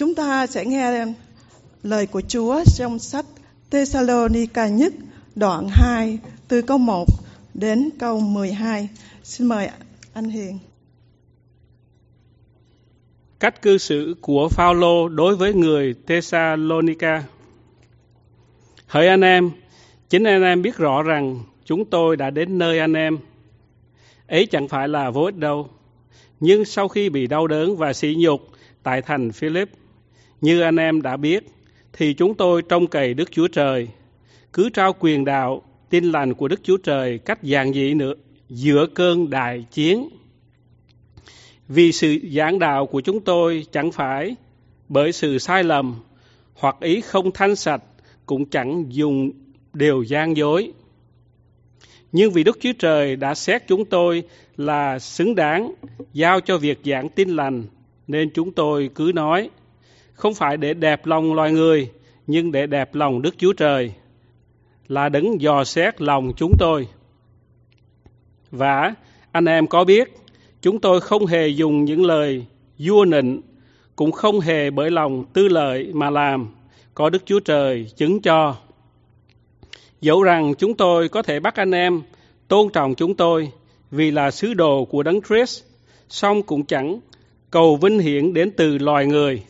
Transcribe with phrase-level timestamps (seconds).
[0.00, 1.06] Chúng ta sẽ nghe
[1.82, 3.24] lời của Chúa trong sách
[3.70, 4.92] Thessalonica nhất
[5.34, 7.06] đoạn 2 từ câu 1
[7.54, 8.88] đến câu 12.
[9.22, 9.68] Xin mời
[10.12, 10.58] anh Hiền.
[13.40, 17.24] Cách cư xử của Phaolô đối với người Thessalonica.
[18.86, 19.50] Hỡi anh em,
[20.08, 23.18] chính anh em biết rõ rằng chúng tôi đã đến nơi anh em.
[24.26, 25.68] Ấy chẳng phải là vô ích đâu.
[26.40, 28.48] Nhưng sau khi bị đau đớn và sỉ nhục
[28.82, 29.70] tại thành Philip,
[30.40, 31.44] như anh em đã biết,
[31.92, 33.88] thì chúng tôi trông cậy Đức Chúa Trời,
[34.52, 38.14] cứ trao quyền đạo, tin lành của Đức Chúa Trời cách giản dị nữa
[38.48, 40.08] giữa cơn đại chiến.
[41.68, 44.36] Vì sự giảng đạo của chúng tôi chẳng phải
[44.88, 45.94] bởi sự sai lầm
[46.54, 47.82] hoặc ý không thanh sạch
[48.26, 49.30] cũng chẳng dùng
[49.72, 50.72] điều gian dối.
[52.12, 54.22] Nhưng vì Đức Chúa Trời đã xét chúng tôi
[54.56, 55.74] là xứng đáng
[56.12, 57.64] giao cho việc giảng tin lành
[58.06, 59.50] nên chúng tôi cứ nói
[60.20, 61.90] không phải để đẹp lòng loài người
[62.26, 63.92] nhưng để đẹp lòng Đức Chúa Trời
[64.88, 66.88] là đứng dò xét lòng chúng tôi.
[68.50, 68.94] Và
[69.32, 70.08] anh em có biết,
[70.62, 72.44] chúng tôi không hề dùng những lời
[72.78, 73.40] vua nịnh,
[73.96, 76.48] cũng không hề bởi lòng tư lợi mà làm,
[76.94, 78.56] có Đức Chúa Trời chứng cho.
[80.00, 82.02] Dẫu rằng chúng tôi có thể bắt anh em
[82.48, 83.50] tôn trọng chúng tôi
[83.90, 85.62] vì là sứ đồ của Đấng Christ,
[86.08, 87.00] song cũng chẳng
[87.50, 89.42] cầu vinh hiển đến từ loài người,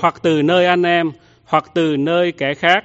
[0.00, 1.12] hoặc từ nơi anh em,
[1.44, 2.84] hoặc từ nơi kẻ khác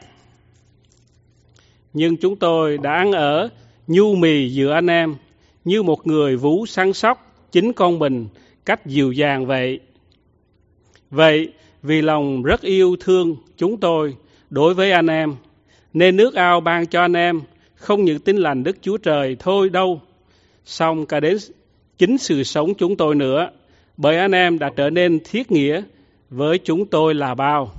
[1.95, 3.49] nhưng chúng tôi đã ăn ở
[3.88, 5.16] nhu mì giữa anh em
[5.63, 8.27] như một người vú săn sóc chính con mình
[8.66, 9.80] cách dịu dàng vậy.
[11.09, 14.16] Vậy, vì lòng rất yêu thương chúng tôi
[14.50, 15.35] đối với anh em,
[15.94, 17.41] nên nước ao ban cho anh em
[17.75, 20.02] không những tin lành Đức Chúa Trời thôi đâu,
[20.66, 21.38] song cả đến
[21.97, 23.50] chính sự sống chúng tôi nữa,
[23.97, 25.81] bởi anh em đã trở nên thiết nghĩa
[26.36, 27.72] với chúng tôi là bao.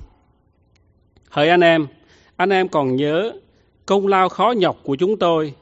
[1.29, 1.87] Hỡi anh em,
[2.35, 3.31] anh em còn nhớ
[3.85, 5.53] công lao khó nhọc của chúng tôi.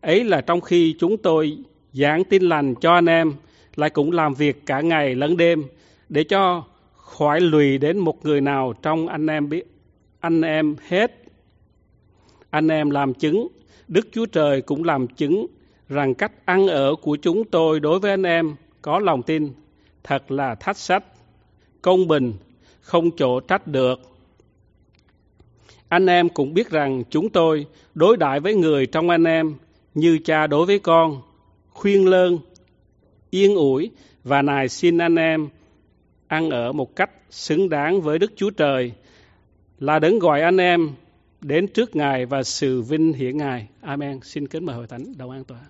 [0.00, 1.58] Ấy là trong khi chúng tôi
[1.92, 3.34] giảng tin lành cho anh em,
[3.76, 5.64] lại cũng làm việc cả ngày lẫn đêm
[6.08, 6.64] để cho
[6.96, 9.64] khỏi lùi đến một người nào trong anh em biết
[10.20, 11.22] anh em hết.
[12.50, 13.48] Anh em làm chứng,
[13.88, 15.46] Đức Chúa Trời cũng làm chứng
[15.88, 19.52] rằng cách ăn ở của chúng tôi đối với anh em có lòng tin
[20.04, 21.04] thật là thách sách,
[21.82, 22.32] công bình,
[22.80, 24.00] không chỗ trách được.
[25.88, 29.54] Anh em cũng biết rằng chúng tôi đối đãi với người trong anh em
[29.94, 31.22] như cha đối với con,
[31.70, 32.38] khuyên lơn,
[33.30, 33.90] yên ủi
[34.24, 35.48] và nài xin anh em
[36.26, 38.92] ăn ở một cách xứng đáng với Đức Chúa Trời
[39.78, 40.90] là đấng gọi anh em
[41.40, 43.68] đến trước Ngài và sự vinh hiển Ngài.
[43.80, 44.20] Amen.
[44.22, 45.62] Xin kính mời hội thánh đầu an toàn.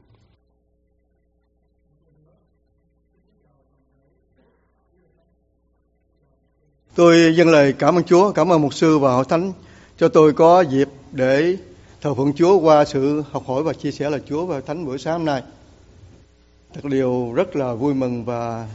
[7.00, 9.52] Tôi dâng lời cảm ơn Chúa, cảm ơn mục sư và hội thánh
[9.98, 11.56] cho tôi có dịp để
[12.00, 14.98] thờ phượng Chúa qua sự học hỏi và chia sẻ là Chúa và Thánh buổi
[14.98, 15.42] sáng hôm nay.
[16.74, 18.68] Thật điều rất là vui mừng và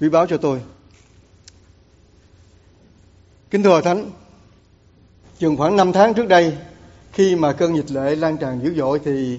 [0.00, 0.60] quý báo cho tôi.
[3.50, 4.10] Kính thưa Thánh,
[5.38, 6.56] chừng khoảng 5 tháng trước đây,
[7.12, 9.38] khi mà cơn dịch lệ lan tràn dữ dội thì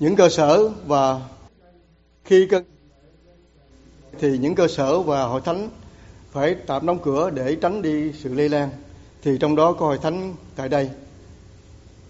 [0.00, 1.20] những cơ sở và
[2.24, 2.64] khi cơn
[4.18, 5.70] thì những cơ sở và hội thánh
[6.36, 8.68] phải tạm đóng cửa để tránh đi sự lây lan
[9.22, 10.90] thì trong đó có hội thánh tại đây.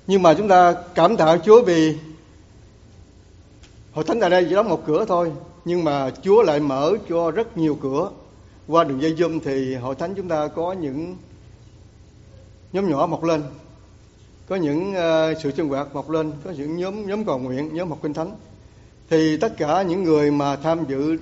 [0.07, 1.97] Nhưng mà chúng ta cảm tạ Chúa vì
[3.93, 5.33] hội thánh tại đây chỉ đóng một cửa thôi
[5.65, 8.11] nhưng mà Chúa lại mở cho rất nhiều cửa.
[8.69, 11.17] Qua đường dây zoom thì hội thánh chúng ta có những
[12.73, 13.43] nhóm nhỏ mọc lên
[14.49, 17.89] có những uh, sự sinh hoạt mọc lên có những nhóm nhóm cầu nguyện nhóm
[17.89, 18.37] học kinh thánh.
[19.11, 21.17] Thì tất cả những người mà tham dự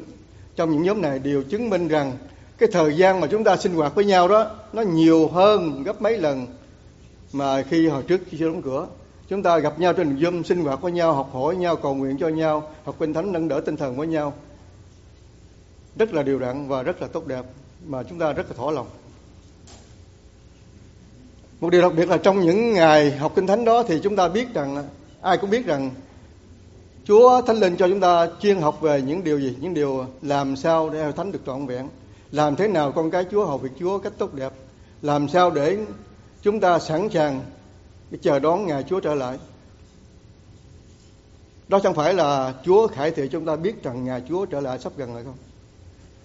[0.56, 2.12] trong những nhóm này đều chứng minh rằng
[2.58, 6.02] cái thời gian mà chúng ta sinh hoạt với nhau đó nó nhiều hơn gấp
[6.02, 6.46] mấy lần
[7.32, 8.86] mà khi hồi trước khi chưa đóng cửa.
[9.28, 12.16] Chúng ta gặp nhau trên Zoom sinh hoạt với nhau học hỏi nhau cầu nguyện
[12.18, 14.32] cho nhau học kinh thánh nâng đỡ tinh thần với nhau.
[15.96, 17.44] Rất là điều đặn và rất là tốt đẹp
[17.86, 18.86] mà chúng ta rất là thỏa lòng.
[21.60, 24.28] Một điều đặc biệt là trong những ngày học kinh thánh đó thì chúng ta
[24.28, 24.84] biết rằng
[25.20, 25.90] ai cũng biết rằng
[27.04, 30.56] Chúa Thánh Linh cho chúng ta chuyên học về những điều gì, những điều làm
[30.56, 31.88] sao để hội thánh được trọn vẹn
[32.34, 34.52] làm thế nào con cái Chúa hầu việc Chúa cách tốt đẹp?
[35.02, 35.78] Làm sao để
[36.42, 37.40] chúng ta sẵn sàng
[38.22, 39.38] chờ đón ngày Chúa trở lại?
[41.68, 44.78] Đó chẳng phải là Chúa khải thị chúng ta biết rằng ngày Chúa trở lại
[44.78, 45.36] sắp gần rồi không?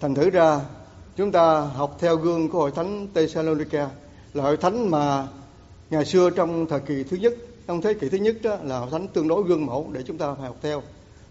[0.00, 0.60] Thành thử ra,
[1.16, 3.90] chúng ta học theo gương của hội thánh Thessalonica
[4.34, 5.28] là hội thánh mà
[5.90, 7.34] ngày xưa trong thời kỳ thứ nhất,
[7.66, 10.18] trong thế kỷ thứ nhất đó, là hội thánh tương đối gương mẫu để chúng
[10.18, 10.82] ta phải học theo.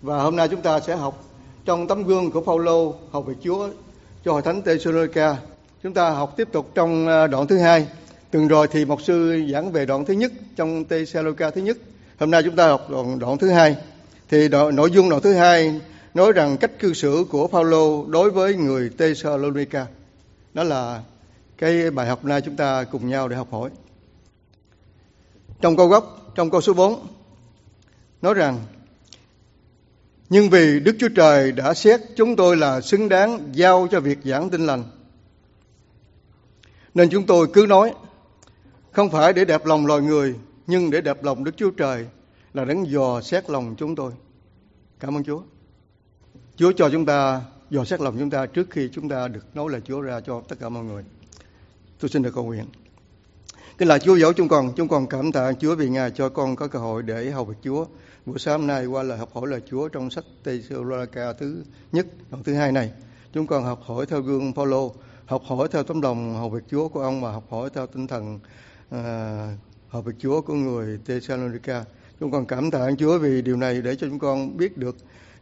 [0.01, 1.23] Và hôm nay chúng ta sẽ học
[1.65, 3.69] trong tấm gương của Phaolô học về Chúa
[4.25, 5.37] cho hội thánh Thessalonica.
[5.83, 7.87] Chúng ta học tiếp tục trong ờ, đoạn thứ hai.
[8.31, 11.77] Từng rồi thì một sư giảng về đoạn thứ nhất trong Thessalonica thứ nhất.
[12.19, 13.75] Hôm nay chúng ta học đoạn, đoạn thứ hai.
[14.29, 15.81] Thì đoạn, nội dung đoạn thứ hai
[16.13, 19.85] nói rằng cách cư xử của Phaolô đối với người Thessalonica.
[20.53, 21.01] Đó là
[21.57, 23.69] cái bài học nay chúng ta cùng nhau để học hỏi.
[25.61, 27.07] Trong câu gốc, trong câu số 4
[28.21, 28.59] nói rằng
[30.29, 34.17] nhưng vì Đức Chúa Trời đã xét chúng tôi là xứng đáng giao cho việc
[34.23, 34.83] giảng tin lành.
[36.93, 37.93] Nên chúng tôi cứ nói,
[38.91, 40.35] không phải để đẹp lòng loài người,
[40.67, 42.05] nhưng để đẹp lòng Đức Chúa Trời
[42.53, 44.11] là đấng dò xét lòng chúng tôi.
[44.99, 45.41] Cảm ơn Chúa.
[46.55, 49.71] Chúa cho chúng ta dò xét lòng chúng ta trước khi chúng ta được nói
[49.71, 51.03] lời Chúa ra cho tất cả mọi người.
[51.99, 52.65] Tôi xin được cầu nguyện.
[53.77, 56.55] Cái là Chúa dẫu chúng con, chúng con cảm tạ Chúa vì Ngài cho con
[56.55, 57.85] có cơ hội để hầu việc Chúa.
[58.25, 61.63] Buổi sáng hôm nay qua lời học hỏi lời Chúa trong sách Tây Thessalonica thứ
[61.91, 62.91] nhất, đoạn thứ hai này.
[63.33, 64.93] Chúng con học hỏi theo gương Phaolô,
[65.25, 68.07] học hỏi theo tấm lòng hầu việc Chúa của ông và học hỏi theo tinh
[68.07, 68.39] thần
[68.89, 69.57] à,
[69.89, 71.85] hầu việc Chúa của người Thessalonica.
[72.19, 74.95] Chúng con cảm tạ Chúa vì điều này để cho chúng con biết được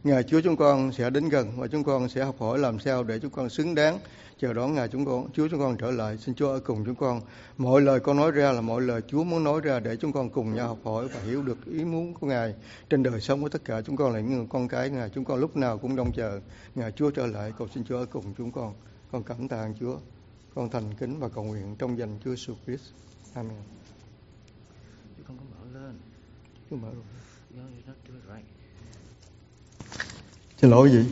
[0.04, 3.04] Ngài Chúa chúng con sẽ đến gần và chúng con sẽ học hỏi làm sao
[3.04, 3.98] để chúng con xứng đáng
[4.38, 6.18] chờ đón Ngài chúng con, Chúa chúng con trở lại.
[6.18, 7.20] Xin Chúa ở cùng chúng con.
[7.56, 10.30] Mọi lời con nói ra là mọi lời Chúa muốn nói ra để chúng con
[10.30, 12.54] cùng nhau học hỏi và hiểu được ý muốn của Ngài
[12.90, 15.10] trên đời sống của tất cả chúng con là những người con cái Ngài.
[15.10, 16.40] Chúng con lúc nào cũng trông chờ
[16.74, 17.52] Ngài Chúa trở lại.
[17.58, 18.74] Cầu xin Chúa ở cùng chúng con.
[19.12, 19.96] Con cảm tạ Chúa.
[20.54, 22.84] Con thành kính và cầu nguyện trong danh Chúa Jesus Christ.
[23.34, 23.56] Amen.
[25.26, 25.98] Không có mở lên.
[26.70, 27.17] Chúa mở rồi.
[30.60, 31.04] Xin lỗi gì?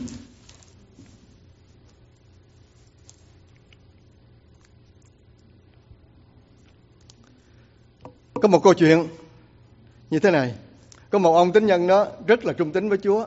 [8.33, 9.07] Có một câu chuyện
[10.09, 10.55] như thế này.
[11.09, 13.25] Có một ông tín nhân đó rất là trung tín với Chúa.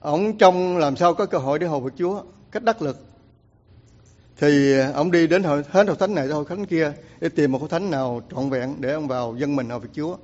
[0.00, 2.98] Ông trong làm sao có cơ hội để hầu việc Chúa cách đắc lực.
[4.36, 7.52] Thì ông đi đến hội, hết hội thánh này tới hội thánh kia để tìm
[7.52, 10.16] một hội thánh nào trọn vẹn để ông vào dân mình hầu việc Chúa.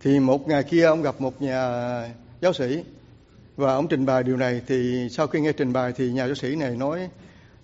[0.00, 2.84] Thì một ngày kia ông gặp một nhà giáo sĩ
[3.58, 6.34] và ông trình bày điều này thì sau khi nghe trình bày thì nhà giáo
[6.34, 7.08] sĩ này nói,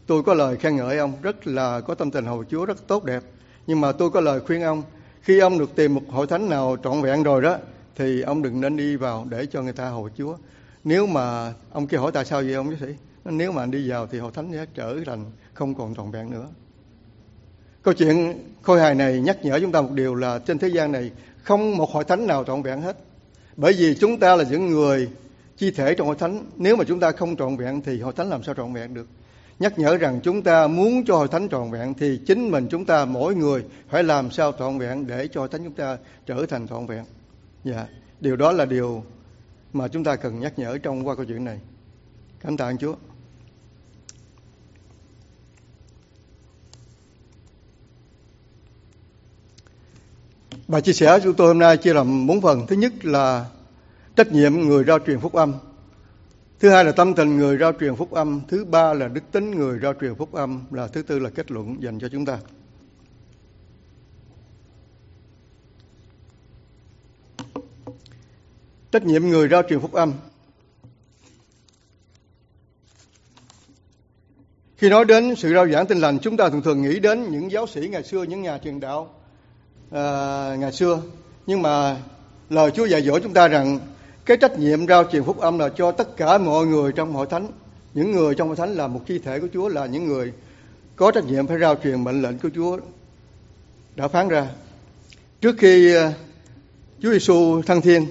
[0.07, 3.05] tôi có lời khen ngợi ông, rất là có tâm tình hầu Chúa, rất tốt
[3.05, 3.23] đẹp.
[3.67, 4.83] Nhưng mà tôi có lời khuyên ông,
[5.23, 7.57] khi ông được tìm một hội thánh nào trọn vẹn rồi đó,
[7.97, 10.37] thì ông đừng nên đi vào để cho người ta hầu Chúa.
[10.85, 12.95] Nếu mà ông kia hỏi tại sao vậy ông giáo sĩ?
[13.25, 15.25] Nếu mà anh đi vào thì hội thánh sẽ trở thành
[15.55, 16.47] không còn trọn vẹn nữa.
[17.83, 20.93] Câu chuyện khôi hài này nhắc nhở chúng ta một điều là trên thế gian
[20.93, 21.11] này
[21.43, 22.97] không một hội thánh nào trọn vẹn hết.
[23.57, 25.09] Bởi vì chúng ta là những người
[25.57, 26.45] chi thể trong hội thánh.
[26.57, 29.07] Nếu mà chúng ta không trọn vẹn thì hội thánh làm sao trọn vẹn được?
[29.59, 32.85] Nhắc nhở rằng chúng ta muốn cho hội thánh trọn vẹn thì chính mình chúng
[32.85, 36.47] ta mỗi người phải làm sao trọn vẹn để cho hội thánh chúng ta trở
[36.47, 37.05] thành trọn vẹn.
[37.65, 37.87] Dạ
[38.21, 39.05] điều đó là điều
[39.73, 41.61] mà chúng ta cần nhắc nhở trong qua câu chuyện này.
[42.41, 42.95] Cảm tạ anh chúa.
[50.69, 52.67] Bài chia sẻ của chúng tôi hôm nay chia làm bốn phần.
[52.67, 53.47] Thứ nhất là
[54.17, 55.55] trách nhiệm người rao truyền phúc âm.
[56.61, 58.41] Thứ hai là tâm tình người rao truyền phúc âm.
[58.49, 60.65] Thứ ba là đức tính người rao truyền phúc âm.
[60.71, 62.39] Là thứ tư là kết luận dành cho chúng ta.
[68.93, 70.13] Trách nhiệm người rao truyền phúc âm.
[74.77, 77.51] Khi nói đến sự rao giảng tin lành, chúng ta thường thường nghĩ đến những
[77.51, 79.15] giáo sĩ ngày xưa, những nhà truyền đạo
[79.91, 81.03] à, ngày xưa.
[81.47, 81.97] Nhưng mà
[82.51, 83.79] lời Chúa dạy dỗ chúng ta rằng
[84.27, 87.27] cái trách nhiệm rao truyền phúc âm là cho tất cả mọi người trong hội
[87.31, 87.47] thánh.
[87.95, 90.33] Những người trong hội thánh là một chi thể của Chúa là những người
[90.97, 92.79] có trách nhiệm phải rao truyền mệnh lệnh của Chúa
[93.97, 94.47] đã phán ra.
[95.41, 96.13] Trước khi ờ,
[97.03, 98.07] Chúa Giêsu thăng thiên,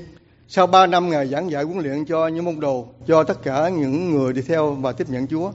[0.47, 3.69] sau ba năm ngày giảng dạy huấn luyện cho những môn đồ, cho tất cả
[3.69, 5.51] những người đi theo và tiếp nhận Chúa.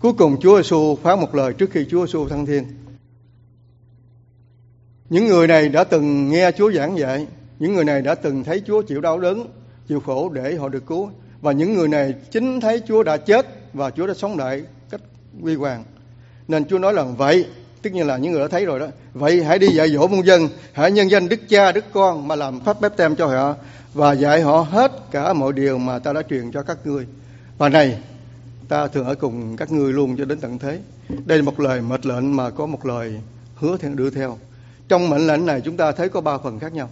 [0.00, 2.64] Cuối cùng Chúa Giêsu phán một lời trước khi Chúa Giêsu thăng thiên.
[5.10, 7.26] Những người này đã từng nghe Chúa giảng dạy,
[7.64, 9.46] những người này đã từng thấy Chúa chịu đau đớn,
[9.88, 11.10] chịu khổ để họ được cứu.
[11.40, 15.00] Và những người này chính thấy Chúa đã chết và Chúa đã sống lại cách
[15.42, 15.84] quy hoàng.
[16.48, 17.44] Nên Chúa nói là vậy,
[17.82, 18.86] Tức nhiên là những người đã thấy rồi đó.
[19.14, 22.34] Vậy hãy đi dạy dỗ muôn dân, hãy nhân danh Đức Cha, Đức Con mà
[22.34, 23.54] làm pháp bếp tem cho họ
[23.94, 27.06] và dạy họ hết cả mọi điều mà ta đã truyền cho các ngươi.
[27.58, 27.98] Và này,
[28.68, 30.78] ta thường ở cùng các ngươi luôn cho đến tận thế.
[31.24, 33.20] Đây là một lời mệnh lệnh mà có một lời
[33.54, 34.38] hứa theo đưa theo.
[34.88, 36.90] Trong mệnh lệnh này chúng ta thấy có ba phần khác nhau.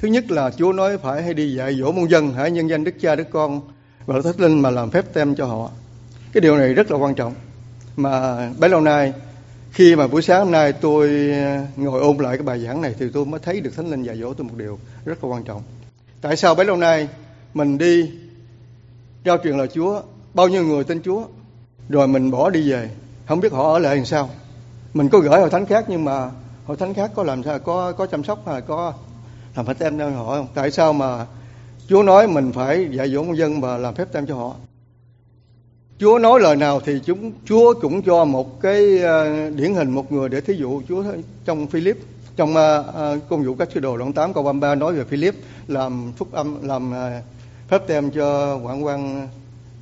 [0.00, 2.84] Thứ nhất là Chúa nói phải hay đi dạy dỗ môn dân, hãy nhân danh
[2.84, 3.60] Đức Cha, Đức Con
[4.06, 5.70] và Đức Thánh Linh mà làm phép tem cho họ.
[6.32, 7.34] Cái điều này rất là quan trọng.
[7.96, 9.12] Mà bấy lâu nay
[9.72, 12.94] khi mà buổi sáng hôm nay tôi ờ, ngồi ôn lại cái bài giảng này
[12.98, 15.44] thì tôi mới thấy được Thánh Linh dạy dỗ tôi một điều rất là quan
[15.44, 15.62] trọng.
[16.20, 17.08] Tại sao bấy lâu nay
[17.54, 18.10] mình đi
[19.24, 20.02] trao truyền lời Chúa,
[20.34, 21.24] bao nhiêu người tin Chúa
[21.88, 22.90] rồi mình bỏ đi về
[23.26, 24.30] không biết họ ở lại làm sao
[24.94, 26.30] mình có gửi hội thánh khác nhưng mà
[26.66, 28.92] hội thánh khác có làm sao có có chăm sóc hay có
[29.56, 30.36] làm phép tem cho họ.
[30.36, 31.26] Không tại sao mà
[31.88, 34.54] Chúa nói mình phải dạy dỗ công dân và làm phép tem cho họ?
[35.98, 40.12] Chúa nói lời nào thì chúng Chúa cũng cho một cái ờ, điển hình một
[40.12, 41.04] người để thí dụ Chúa
[41.44, 41.96] trong Philip
[42.36, 45.34] trong uh, công vụ các sứ đồ đoạn 8 câu 33 nói về Philip
[45.68, 47.24] làm phúc âm làm uh,
[47.68, 49.28] phép tem cho quản quan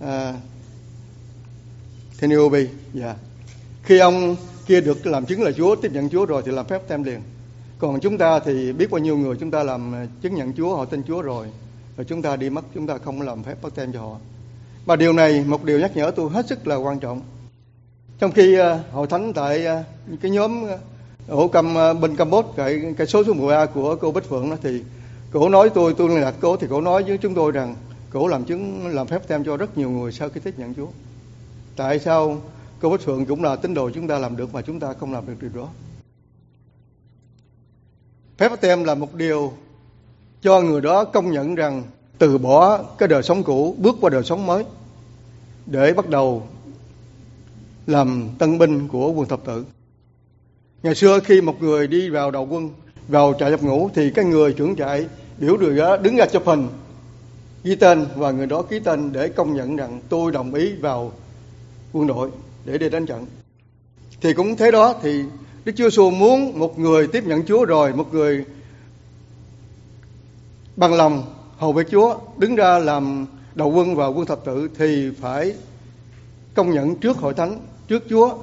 [0.05, 0.09] uh,
[2.19, 3.05] Theniobi dạ.
[3.05, 3.17] Yeah.
[3.83, 6.89] khi ông kia được làm chứng là Chúa tiếp nhận Chúa rồi thì làm phép
[6.89, 7.21] tem liền
[7.79, 10.77] còn chúng ta thì biết bao nhiêu người chúng ta làm à, chứng nhận Chúa
[10.77, 11.47] họ tin Chúa rồi.
[11.97, 14.17] Rồi chúng ta đi mất chúng ta không làm phép bắt tem cho họ.
[14.87, 17.21] Và điều này một điều nhắc nhở tôi hết sức là quan trọng.
[18.19, 20.71] Trong khi uh, hội thánh tại uh, cái nhóm uh,
[21.29, 24.57] ổ cầm uh, bên Campuchia cái cái số số 10A của cô Bích Phượng đó
[24.63, 24.83] thì
[25.33, 27.75] cổ nói tôi tôi liên lạc cổ thì cổ nói với chúng tôi rằng
[28.11, 30.89] cổ làm chứng làm phép tem cho rất nhiều người sau khi tiếp nhận Chúa.
[31.77, 32.41] Tại sao
[32.81, 35.13] cô Bích Phượng cũng là tín đồ chúng ta làm được mà chúng ta không
[35.13, 35.69] làm được điều đó?
[38.39, 39.53] Phép tem là một điều
[40.43, 41.83] cho người đó công nhận rằng
[42.19, 44.65] từ bỏ cái đời sống cũ, bước qua đời sống mới,
[45.67, 46.43] để bắt đầu
[47.87, 49.65] làm tân binh của quân thập tự
[50.83, 52.71] ngày xưa khi một người đi vào đầu quân,
[53.09, 55.07] vào trại nhập ngũ, thì cái người trưởng trại
[55.39, 56.69] biểu người đó đứng ra chụp hình,
[57.65, 61.13] ghi tên và người đó ký tên để công nhận rằng tôi đồng ý vào
[61.93, 62.31] quân đội
[62.65, 63.27] để đi đánh trận.
[64.21, 65.23] Thì cũng thế đó, thì
[65.69, 68.45] Đức Chúa Giêsu muốn một người tiếp nhận Chúa rồi, một người
[70.77, 75.11] bằng lòng hầu với Chúa, đứng ra làm đầu quân và quân thập tự thì
[75.21, 75.55] phải
[76.55, 78.35] công nhận trước hội thánh, trước Chúa,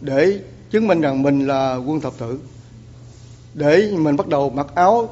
[0.00, 2.38] để chứng minh rằng mình là quân thập tự,
[3.54, 5.08] để mình bắt đầu mặc áo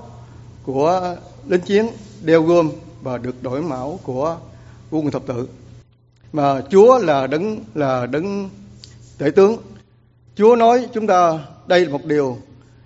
[0.62, 1.16] của
[1.48, 1.86] lính chiến,
[2.24, 2.70] đeo gươm
[3.02, 4.36] và được đổi mão của
[4.90, 5.48] quân thập tự.
[6.32, 8.50] Mà Chúa là đấng là đấng
[9.18, 9.56] tể tướng.
[10.36, 12.38] Chúa nói chúng ta, đây là một điều,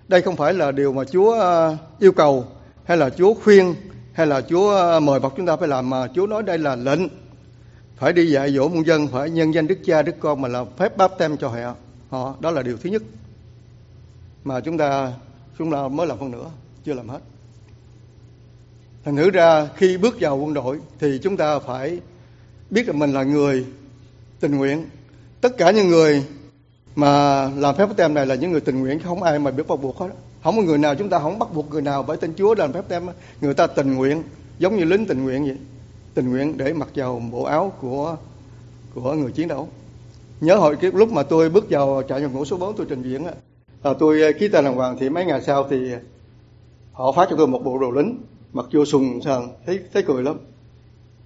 [0.07, 2.45] đây không phải là điều mà Chúa à, yêu cầu,
[2.83, 3.75] hay là Chúa khuyên,
[4.13, 6.75] hay là Chúa à, mời bọc chúng ta phải làm, mà Chúa nói đây là
[6.75, 6.99] lệnh.
[7.97, 10.65] Phải đi dạy dỗ muôn dân, phải nhân danh Đức Cha, Đức Con, mà là
[10.77, 11.75] phép báp tem cho họ.
[12.09, 13.03] Họ, đó là điều thứ nhất.
[14.43, 15.13] Mà chúng ta
[15.57, 16.49] chúng ta mới làm phần nữa,
[16.85, 17.19] chưa làm hết.
[19.05, 21.99] Thành thử ra, khi bước vào quân đội, thì chúng ta phải
[22.69, 23.65] biết là mình là người
[24.39, 24.85] tình nguyện.
[25.41, 26.23] Tất cả những người
[26.99, 29.81] mà làm phép tem này là những người tình nguyện không ai mà biết bắt
[29.81, 30.07] buộc hết.
[30.43, 32.73] Không có người nào chúng ta không bắt buộc người nào bởi tên Chúa làm
[32.73, 33.03] phép tem
[33.41, 34.23] người ta tình nguyện
[34.59, 35.57] giống như lính tình nguyện vậy.
[36.13, 38.17] Tình nguyện để mặc vào bộ áo của
[38.95, 39.67] của người chiến đấu.
[40.41, 43.03] Nhớ hồi cái lúc mà tôi bước vào trại nhập ngũ số 4 tôi trình
[43.03, 43.33] diễn á.
[43.83, 45.77] À, tôi à, ký tên đàng hoàng thì mấy ngày sau thì
[46.91, 48.17] họ phát cho tôi một bộ đồ lính.
[48.53, 50.37] Mặc vô sùng sờn thấy thấy cười lắm.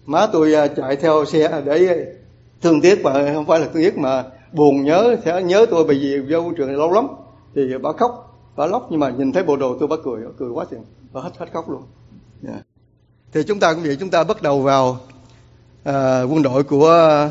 [0.06, 2.06] Má tôi à, chạy theo xe để
[2.62, 4.24] thương tiếc mà không phải là thương tiếc mà
[4.54, 7.08] buồn nhớ sẽ nhớ tôi bởi vì vô trường này lâu lắm.
[7.56, 10.50] Thì bà khóc bà lóc nhưng mà nhìn thấy bộ đồ tôi bà cười cười
[10.50, 10.86] quá chừng.
[11.14, 11.84] Bà hết hết khóc luôn.
[12.48, 12.66] Yeah.
[13.32, 15.00] Thì chúng ta cũng vậy chúng ta bắt đầu vào
[15.84, 17.30] à, quân đội của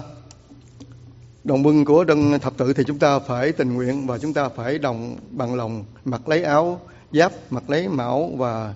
[1.44, 2.72] đồng quân của đơn thập tự.
[2.72, 6.42] Thì chúng ta phải tình nguyện và chúng ta phải đồng bằng lòng mặc lấy
[6.42, 6.80] áo
[7.12, 8.74] giáp mặc lấy mão và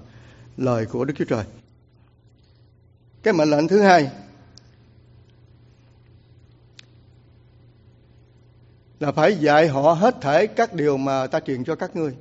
[0.57, 1.45] lời của đức chúa trời.
[3.23, 4.11] Cái mệnh lệnh thứ hai
[9.01, 12.15] là phải dạy họ hết thể các điều mà ta truyền cho các ngươi.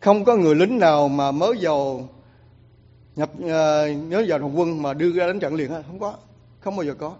[0.00, 2.08] Không có người lính nào mà mới vào
[3.16, 3.48] nhập uh,
[4.08, 6.14] nhớ vào đồng quân mà đưa ra đánh trận liền không có.
[6.60, 7.14] Không bao giờ có.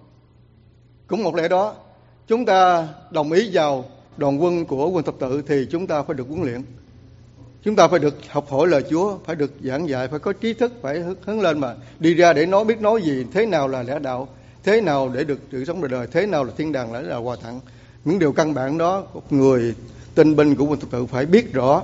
[1.07, 1.75] Cũng một lẽ đó
[2.27, 3.85] chúng ta đồng ý vào
[4.17, 6.63] đoàn quân của quân thập tự thì chúng ta phải được huấn luyện.
[7.63, 10.55] Chúng ta phải được học hỏi lời Chúa phải được giảng dạy phải có trí
[10.55, 13.83] thức phải hướng lên mà đi ra để nói biết nói gì thế nào là
[13.83, 14.29] lẽ đạo
[14.63, 17.17] thế nào để được sự sống đời đời thế nào là thiên đàng là là
[17.17, 17.61] hòa thẳng
[18.05, 19.75] những điều căn bản đó, một người
[20.15, 21.83] tinh binh của quân thực tự phải biết rõ.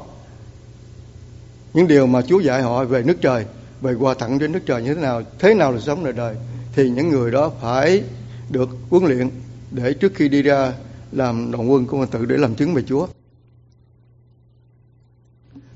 [1.74, 3.46] Những điều mà Chúa dạy họ về nước trời,
[3.80, 6.36] về quà thẳng đến nước trời như thế nào thế nào là sống đời đời,
[6.72, 8.02] thì những người đó phải
[8.50, 9.30] được huấn luyện
[9.70, 10.72] để trước khi đi ra
[11.12, 13.06] làm đoàn quân của quân tự để làm chứng về Chúa.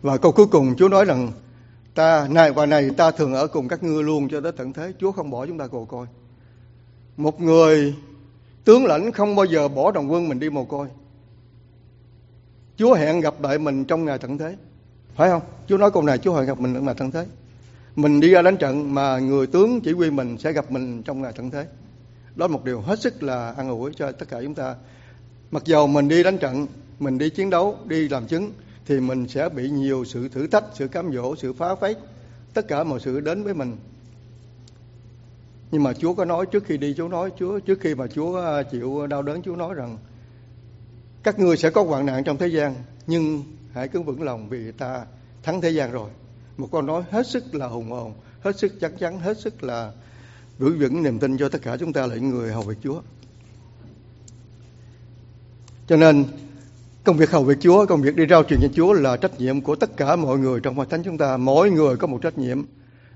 [0.03, 1.33] Và câu cuối cùng, Chúa nói rằng,
[1.95, 4.93] ta này và này ta thường ở cùng các ngươi luôn cho tới tận thế.
[5.01, 6.07] Chúa không bỏ chúng ta cầu coi.
[7.17, 7.95] Một người
[8.64, 10.88] tướng lãnh không bao giờ bỏ đồng quân mình đi mồ côi.
[12.76, 14.57] Chúa hẹn gặp lại mình trong ngày tận thế.
[15.14, 15.42] Phải không?
[15.69, 17.26] Chúa nói câu này, Chúa hẹn gặp mình trong ngày tận thế.
[17.97, 21.23] Mình đi ra đánh trận mà người tướng chỉ huy mình sẽ gặp mình trong
[21.23, 21.66] ngày tận thế.
[22.37, 24.75] Đó là một điều hết sức là an ủi cho tất cả chúng ta.
[25.50, 26.66] Mặc dầu mình đi đánh trận,
[26.99, 28.52] mình đi chiến đấu, đi làm chứng,
[28.87, 31.99] thì mình sẽ bị nhiều sự thử thách, sự cám dỗ, sự phá phách
[32.54, 33.76] tất cả mọi sự đến với mình
[35.73, 38.41] nhưng mà Chúa có nói trước khi đi, Chúa nói, Chúa, trước khi mà Chúa
[38.41, 39.99] à, chịu đau đớn, Chúa nói rằng,
[41.23, 42.75] các ngươi sẽ có hoạn nạn trong thế gian,
[43.07, 45.05] nhưng hãy cứ vững lòng vì ta
[45.43, 46.11] thắng thế gian rồi.
[46.57, 49.93] Một câu nói hết sức là hùng hồn, hết sức chắc chắn, hết sức là
[50.59, 53.00] giữ vững niềm tin cho tất cả chúng ta là những người hầu việc Chúa.
[55.87, 56.25] Cho nên,
[57.05, 59.61] công việc hầu việc Chúa, công việc đi rao truyền cho Chúa là trách nhiệm
[59.61, 61.37] của tất cả mọi người trong hội thánh chúng ta.
[61.37, 62.62] Mỗi người có một trách nhiệm.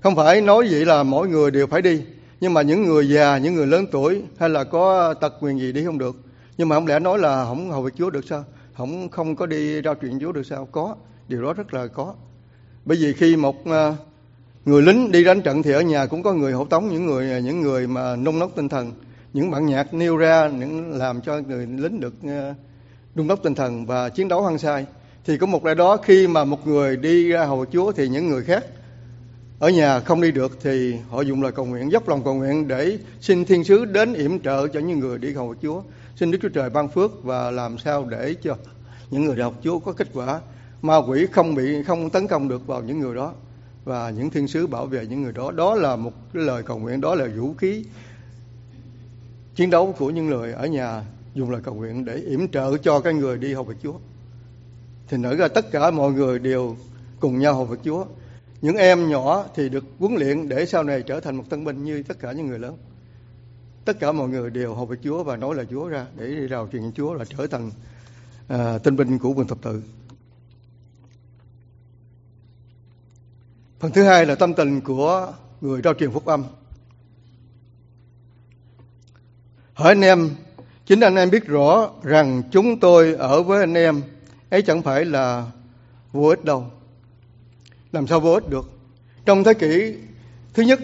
[0.01, 2.01] Không phải nói vậy là mỗi người đều phải đi
[2.39, 5.71] nhưng mà những người già, những người lớn tuổi hay là có tật quyền gì
[5.71, 6.15] đi không được.
[6.57, 8.45] Nhưng mà không lẽ nói là không hầu việc Chúa được sao?
[8.73, 10.67] Không không có đi rao truyền Chúa được sao?
[10.71, 10.95] Có,
[11.27, 12.13] điều đó rất là có.
[12.85, 13.95] Bởi vì khi một à,
[14.65, 17.31] người lính đi đánh trận thì ở nhà cũng có người hộ tống, những người
[17.31, 18.91] à, những người mà nung nốc tinh thần.
[19.33, 22.55] Những bản nhạc nêu ra, những làm cho người lính được à,
[23.15, 24.85] nung nốc tinh thần và chiến đấu hăng say.
[25.25, 28.27] Thì có một lẽ đó, khi mà một người đi ra hầu Chúa thì những
[28.27, 28.63] người khác
[29.59, 32.67] ở nhà không đi được thì họ dùng lời cầu nguyện, dốc lòng cầu nguyện
[32.67, 35.81] để xin thiên sứ đến yểm trợ cho những người đi hầu Chúa.
[36.15, 38.55] Xin Đức Chúa Trời ban phước và làm sao để cho
[39.11, 40.41] những người học Chúa có kết quả
[40.81, 43.33] ma quỷ không bị, không tấn công được vào những người đó
[43.85, 45.51] và những thiên sứ bảo vệ những người đó.
[45.51, 47.85] Đó là một cái lời cầu nguyện, đó là vũ khí
[49.55, 52.99] chiến đấu của những người ở nhà dùng lời cầu nguyện để yểm trợ cho
[52.99, 53.93] cái người đi học việc Chúa.
[55.07, 56.75] Thì nở ra tất cả mọi người đều
[57.19, 58.05] cùng nhau học việc Chúa
[58.61, 61.83] những em nhỏ thì được huấn luyện để sau này trở thành một tân binh
[61.83, 62.77] như tất cả những người lớn
[63.85, 66.47] tất cả mọi người đều học về Chúa và nói lời Chúa ra để đi
[66.47, 67.71] rào truyền Chúa là trở thành
[68.47, 69.81] à, tinh binh của quân thập tự
[73.79, 76.43] Phần thứ hai là tâm tình của người rao truyền phúc âm.
[79.73, 80.29] Hỏi anh em,
[80.85, 84.01] chính anh em biết rõ rằng chúng tôi ở với anh em
[84.49, 85.45] ấy chẳng phải là
[86.11, 86.71] vô ích đâu.
[87.97, 88.69] Làm sao vô ích được?
[89.25, 89.95] Trong thế kỷ
[90.53, 90.79] thứ nhất,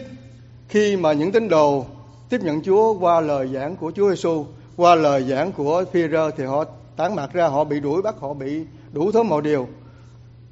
[0.68, 1.86] khi mà những tín đồ
[2.30, 4.46] tiếp nhận Chúa qua lời giảng của Chúa Giêsu,
[4.78, 6.66] qua lời giảng của Phi-rơ thì họ
[6.96, 9.68] tán mặt ra, họ bị đuổi bắt, họ bị đủ thứ mọi điều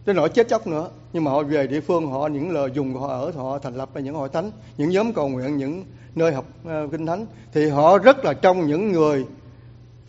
[0.05, 0.89] tới nỗi chết chóc nữa.
[1.13, 3.75] Nhưng mà họ về địa phương họ những lời dùng của họ ở họ thành
[3.75, 7.25] lập những hội thánh những nhóm cầu nguyện những nơi học uh, kinh thánh.
[7.53, 9.25] Thì họ rất là trong những người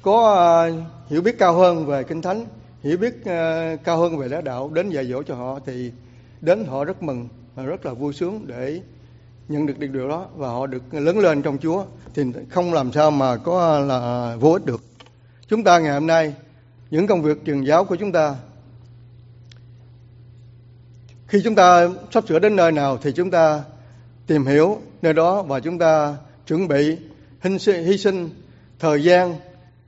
[0.03, 2.45] có uh, hiểu biết cao hơn về kinh thánh
[2.83, 5.59] hiểu biết uh, cao hơn về lẽ đạo đến dạy dỗ cho họ.
[5.67, 5.91] Thì
[6.43, 8.81] đến họ rất mừng và rất là vui sướng để
[9.49, 11.85] nhận được điều đó và họ được lớn lên trong Chúa.
[12.15, 14.83] Thì không làm sao mà có là vô ích được.
[15.49, 16.35] Chúng ta ngày hôm nay,
[16.91, 18.35] những công việc truyền giáo của chúng ta,
[21.27, 23.63] khi chúng ta sắp sửa đến nơi nào thì chúng ta
[24.27, 26.97] tìm hiểu nơi đó và chúng ta chuẩn bị
[27.65, 28.31] hy sinh,
[28.79, 29.35] thời gian,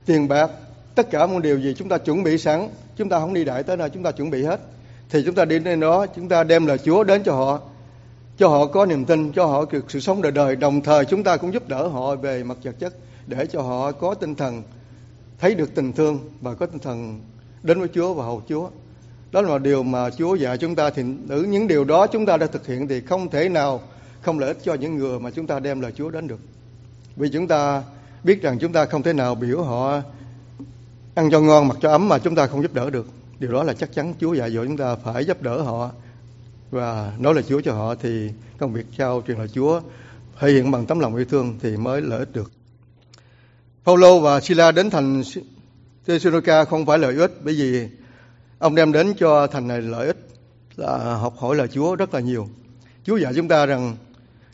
[0.05, 0.51] tiền bạc,
[0.95, 3.63] tất cả mọi điều gì chúng ta chuẩn bị sẵn, chúng ta không đi đại
[3.63, 4.59] tới nơi chúng ta chuẩn bị hết
[5.09, 7.59] thì chúng ta đi đến đó, chúng ta đem lời Chúa đến cho họ
[8.37, 10.55] cho họ có niềm tin, cho họ được sự sống đời đời.
[10.55, 12.93] Đồng thời chúng ta cũng giúp đỡ họ về mặt vật chất,
[13.27, 14.63] để cho họ có tinh thần
[15.39, 17.21] thấy được tình thương và có tinh thần
[17.63, 18.69] đến với Chúa và hầu Chúa.
[19.31, 20.89] Đó là điều mà Chúa dạy chúng ta.
[20.89, 21.03] Thì
[21.47, 23.81] những điều đó chúng ta đã thực hiện thì không thể nào
[24.21, 26.39] không lợi ích cho những người mà chúng ta đem lời Chúa đến được.
[27.15, 27.83] Vì chúng ta
[28.23, 30.01] biết rằng chúng ta không thể nào biểu họ
[31.15, 33.07] ăn cho ngon mặc cho ấm mà chúng ta không giúp đỡ được
[33.39, 35.91] điều đó là chắc chắn Chúa dạy dỗ chúng ta phải giúp đỡ họ
[36.71, 39.81] và nói lời Chúa cho họ thì công việc trao truyền lời Chúa
[40.39, 42.51] thể hiện bằng tấm lòng yêu thương thì mới lợi ích được.
[43.85, 45.23] Paulo và Sila đến thành
[46.07, 47.87] Thessalonica không phải lợi ích bởi vì
[48.59, 50.17] ông đem đến cho thành này lợi ích
[50.75, 52.47] là học hỏi lời Chúa rất là nhiều.
[53.03, 53.95] Chúa dạy chúng ta rằng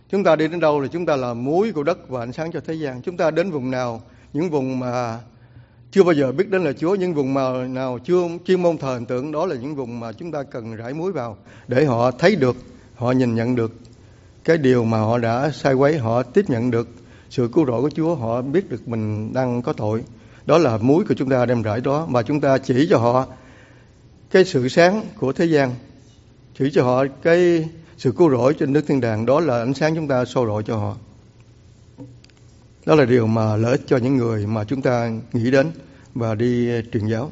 [0.09, 2.51] chúng ta đi đến đâu là chúng ta là muối của đất và ánh sáng
[2.51, 3.01] cho thế gian.
[3.01, 4.01] Chúng ta đến vùng nào,
[4.33, 5.19] những vùng mà
[5.91, 8.93] chưa bao giờ biết đến là Chúa, những vùng mà nào chưa chuyên môn thờ
[8.93, 12.11] hình tượng đó là những vùng mà chúng ta cần rải muối vào để họ
[12.11, 12.55] thấy được,
[12.95, 13.71] họ nhìn nhận được.
[14.43, 16.87] Cái điều mà họ đã sai quấy, họ tiếp nhận được
[17.29, 20.03] sự cứu rỗi của Chúa, họ biết được mình đang có tội.
[20.45, 23.27] Đó là muối của chúng ta đem rải đó mà chúng ta chỉ cho họ
[24.31, 25.71] cái sự sáng của thế gian
[26.59, 29.25] chỉ cho họ cái sự cứu rỗi trên nước thiên đàng.
[29.25, 30.95] Đó là ánh sáng chúng ta soi rọi cho họ
[32.85, 35.71] đó là điều mà lợi ích cho những người mà chúng ta nghĩ đến
[36.13, 37.31] và đi truyền giáo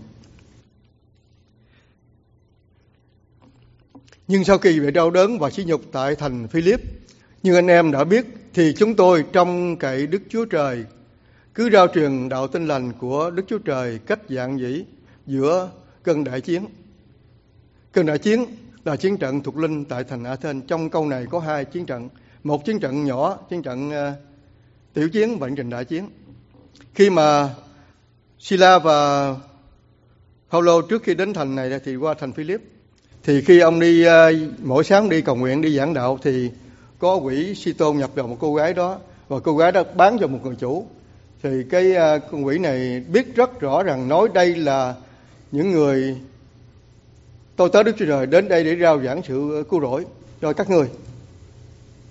[4.28, 6.82] nhưng sau khi bị đau đớn và sỉ nhục tại thành Philip
[7.44, 10.86] như anh em đã biết thì chúng tôi trong cậy Đức Chúa Trời
[11.54, 14.86] cứ rao truyền đạo tin lành của Đức Chúa Trời cách dạng dĩ
[15.28, 15.72] giữa
[16.04, 16.66] cơn đại chiến
[17.92, 18.46] Cơn đại chiến
[18.86, 20.64] là chiến trận thuộc linh tại thành Athens.
[20.68, 22.10] Trong câu này có hai chiến trận.
[22.44, 24.14] Một chiến trận nhỏ, chiến trận ờ,
[24.94, 26.10] tiểu chiến và chiến đại chiến.
[26.94, 27.50] Khi mà
[28.40, 29.36] Sila và
[30.52, 32.62] Paulo trước khi đến thành này thì qua thành Philip.
[33.24, 34.32] Thì khi ông đi ờ,
[34.64, 36.52] mỗi sáng đi cầu nguyện, đi giảng đạo thì
[37.00, 40.18] có quỷ si tôn nhập vào một cô gái đó và cô gái đó bán
[40.20, 40.86] cho một người chủ
[41.44, 44.96] thì cái ờ, con quỷ này biết rất rõ rằng nói đây là
[45.52, 46.18] những người
[47.56, 50.06] tôi tới Đức Chúa Trời đến đây để rao giảng sự cứu rỗi
[50.42, 50.90] cho các người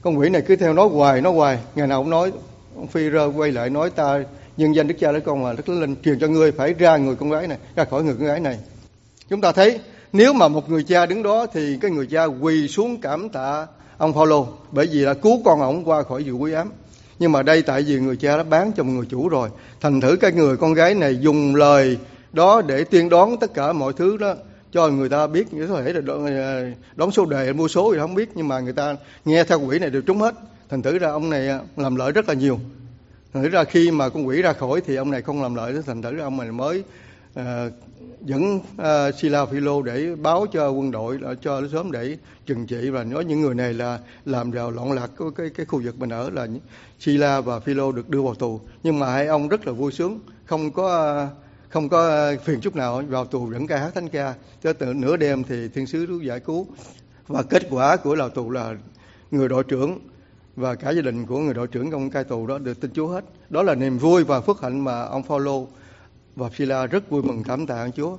[0.02, 2.32] con quỷ này cứ theo nói hoài nói hoài, ngày nào cũng nói
[2.78, 4.24] ông phi rơ quay lại nói, ta,
[4.56, 7.16] nhân danh đức cha lấy con mà đức linh truyền cho ngươi phải ra người
[7.16, 8.58] con gái này, ra khỏi người con gái này.
[9.30, 9.80] Chúng ta thấy,
[10.12, 13.66] nếu mà một người cha đứng đó thì cái người cha quỳ xuống cảm tạ
[13.98, 16.70] ông Phaolô, bởi vì là cứu con ổng qua khỏi vụ quý ám.
[17.18, 19.48] Nhưng mà đây tại vì người cha đã bán cho một người chủ rồi.
[19.80, 21.98] Thành thử cái người con gái này dùng lời
[22.32, 24.34] đó để tuyên đoán tất cả mọi thứ đó,
[24.72, 25.46] cho người ta biết.
[25.68, 26.62] Có thể là
[26.96, 29.78] đón số đề mua số gì không biết, nhưng mà người ta nghe theo quỷ
[29.78, 30.34] này đều trúng hết
[30.68, 32.60] thành thử ra ông này à, làm lợi rất là nhiều.
[33.32, 35.74] Thành thử ra khi mà con quỷ ra khỏi thì ông này không làm lợi
[35.86, 36.82] thành thử ra ông này mới
[37.40, 37.44] uh,
[38.20, 42.90] dẫn uh, Sila Philo để báo cho quân đội cho nó sớm để trừng trị.
[42.90, 45.98] Và nói những người này là làm rào loạn lạc cái cái, cái khu vực
[45.98, 46.46] mình ở là
[47.00, 48.60] Sila và Philo được đưa vào tù.
[48.82, 50.20] Nhưng mà hai ông rất là vui sướng.
[50.44, 51.26] Không có
[51.68, 54.34] không có phiền chút nào vào tù vẫn ca hát thánh ca.
[54.62, 56.66] Cho từ nửa đêm thì thiên sứ cứu giải cứu.
[57.26, 58.74] Và kết quả của lào tù là
[59.30, 59.98] người đội trưởng
[60.58, 63.06] và cả gia đình của người đội trưởng công cai tù đó được tin Chúa
[63.06, 65.66] hết đó là niềm vui và phước hạnh mà ông Phaolô
[66.36, 68.16] và Phila rất vui mừng cảm tạ Chúa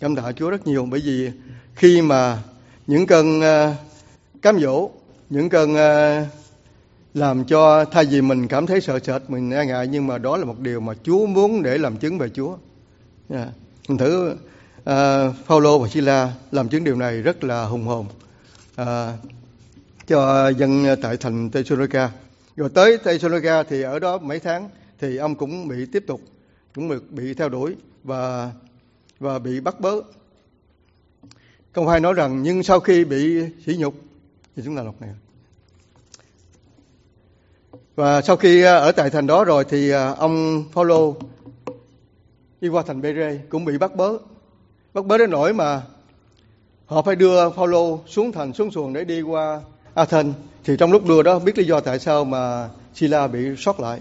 [0.00, 1.30] cảm tạ Chúa rất nhiều bởi vì
[1.74, 2.42] khi mà
[2.86, 3.76] những cơn uh,
[4.42, 4.90] cám dỗ
[5.30, 6.28] những cơn uh,
[7.14, 10.36] làm cho thay vì mình cảm thấy sợ sệt mình e ngại nhưng mà đó
[10.36, 12.56] là một điều mà Chúa muốn để làm chứng về Chúa.
[13.28, 13.36] Dạ.
[13.36, 13.48] Yeah.
[13.88, 18.06] Mình thử uh, Phaolô và Sila làm chứng điều này rất là hùng hồn
[18.82, 18.86] uh,
[20.06, 22.10] cho dân tại thành Thessalonica.
[22.56, 26.20] Rồi tới Thessalonica thì ở đó mấy tháng thì ông cũng bị tiếp tục
[26.74, 28.52] cũng bị, bị theo đuổi và
[29.20, 30.00] và bị bắt bớ.
[31.72, 33.94] Công hai nói rằng nhưng sau khi bị sỉ nhục
[34.56, 35.10] thì chúng ta đọc này.
[37.94, 41.16] Và sau khi à, ở tại thành đó rồi thì à, ông Phaolô
[42.60, 44.12] đi qua thành Bê-rê cũng bị bắt bớ.
[44.94, 45.82] Bắt bớ đến nỗi mà
[46.86, 49.60] họ phải đưa Phaolô xuống thành xuống xuồng để đi qua
[49.94, 50.34] Athens.
[50.64, 54.00] Thì trong lúc đưa đó, biết lý do tại sao mà Sila bị sót lại.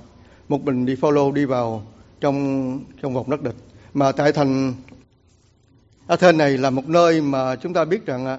[0.50, 1.84] Một mình đi follow đi vào
[2.22, 3.56] trong trong vòng đất địch.
[3.94, 4.74] Mà tại thành
[6.08, 8.38] Athens này là một nơi mà chúng ta biết rằng à,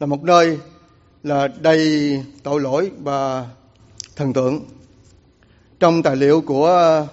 [0.00, 0.58] là một nơi
[1.22, 3.46] là đầy tội lỗi và
[4.16, 4.60] thần tượng.
[5.80, 7.06] Trong tài liệu của à,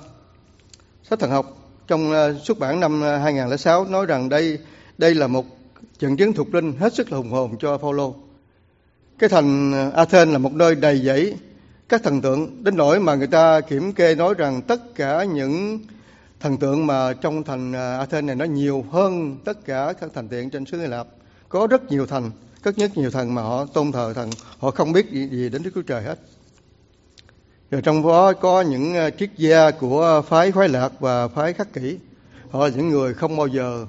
[1.04, 1.58] sách thần học
[1.88, 4.60] trong à, xuất bản năm 2006 nói rằng đây
[4.98, 5.46] đây là một
[6.04, 8.16] trận chiến thuộc linh hết sức là hùng hồn cho Phaolô.
[9.20, 11.36] Cái thành ờ, Athens là một nơi đầy dẫy
[11.90, 15.80] các thần tượng đến nỗi mà người ta kiểm kê nói rằng tất cả những
[16.40, 20.28] thần tượng mà trong thành ờ, Athens này nó nhiều hơn tất cả các thành
[20.28, 21.08] tiện trên xứ Hy Lạp.
[21.50, 22.32] Có rất nhiều thành
[22.64, 25.64] rất nhất nhiều thần mà họ tôn thờ thần họ không biết gì, gì đến
[25.64, 26.20] Đức Chúa Trời hết
[27.72, 31.74] rồi trong đó có những ờ, triết gia của phái khoái lạc và phái khắc
[31.74, 31.98] kỷ
[32.50, 33.86] họ là những người không bao giờ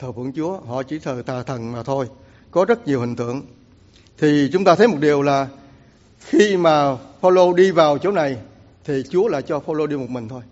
[0.00, 2.08] thờ phượng Chúa, họ chỉ thờ tà thần mà thôi.
[2.50, 3.42] Có rất nhiều hình tượng.
[4.18, 5.48] Thì chúng ta thấy một điều là
[6.18, 8.36] khi mà Phaolô đi vào chỗ này,
[8.84, 10.42] thì Chúa lại cho Phaolô đi một mình thôi.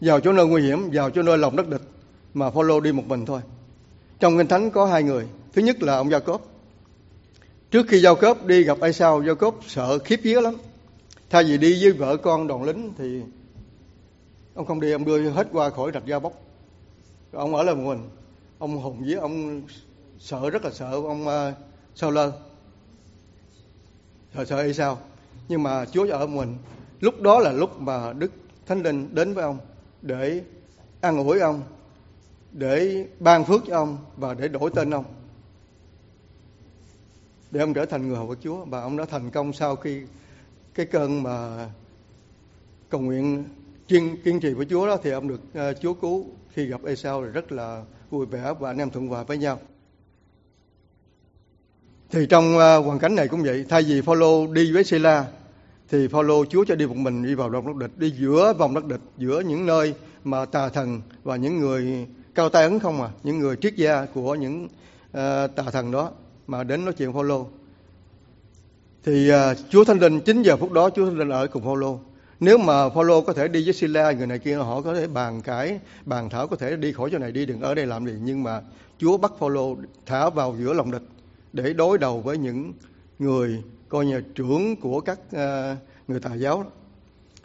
[0.00, 1.82] Vào chỗ nơi nguy hiểm, vào chỗ nơi lòng đất địch,
[2.34, 3.40] mà Phaolô đi một mình thôi.
[4.20, 5.26] Trong kinh thánh có hai người.
[5.52, 6.42] Thứ nhất là ông gia cốp
[7.70, 10.54] trước khi giao cốp đi gặp ai sao giao cốp sợ khiếp vía lắm.
[11.30, 13.20] Thay vì đi với vợ con đoàn lính thì
[14.54, 16.47] ông không đi, ông đưa hết qua khỏi rạch gia bốc.
[17.32, 18.08] Rồi ông ở lại một mình
[18.58, 19.62] ông hùng với ông
[20.18, 21.54] sợ rất là sợ ông ờ, uh,
[21.94, 22.32] sao lơ.
[24.34, 24.98] Sợ sợ ai sao?
[25.48, 26.56] Nhưng mà chúa ở mình
[27.00, 28.32] lúc đó là lúc mà đức
[28.66, 29.58] thánh linh đến với ông
[30.02, 30.42] để
[31.00, 31.62] an ủi ông
[32.52, 35.04] để ban phước cho ông và để đổi tên ông.
[37.50, 40.02] Để ông trở thành người hầu của Chúa và ông đã thành công sau khi
[40.74, 41.68] cái cơn mà
[42.88, 43.44] cầu nguyện
[43.88, 46.26] kiên kiên trì với Chúa đó thì ông được uh, Chúa cứu
[46.58, 49.60] khi gặp Esau thì rất là vui vẻ và anh em thuận hòa với nhau.
[52.10, 55.26] Thì trong uh, hoàn cảnh này cũng vậy, thay vì Phaolô đi với Sila
[55.88, 58.74] thì Phaolô Chúa cho đi một mình đi vào vòng đất địch, đi giữa vòng
[58.74, 59.94] đất địch, giữa những nơi
[60.24, 64.04] mà tà thần và những người cao tay ấn không à những người triết gia
[64.04, 66.10] của những uh, tà thần đó
[66.46, 67.46] mà đến nói chuyện Phaolô
[69.04, 72.00] thì uh, Chúa Thánh Linh chính giờ phút đó Chúa Thánh Linh ở cùng Phaolô
[72.40, 75.42] nếu mà Paulo có thể đi với Sila người này kia họ có thể bàn
[75.42, 78.12] cãi bàn thảo có thể đi khỏi chỗ này đi đừng ở đây làm gì.
[78.22, 78.60] Nhưng mà
[78.98, 79.62] Chúa bắt Paulo
[80.06, 81.02] thả vào giữa lòng địch
[81.52, 82.72] để đối đầu với những
[83.18, 86.64] người coi như trưởng của các uh, người tà giáo.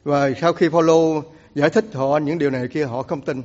[0.03, 1.21] Và sau khi Paulo
[1.55, 3.41] giải thích họ những điều này kia họ không tin.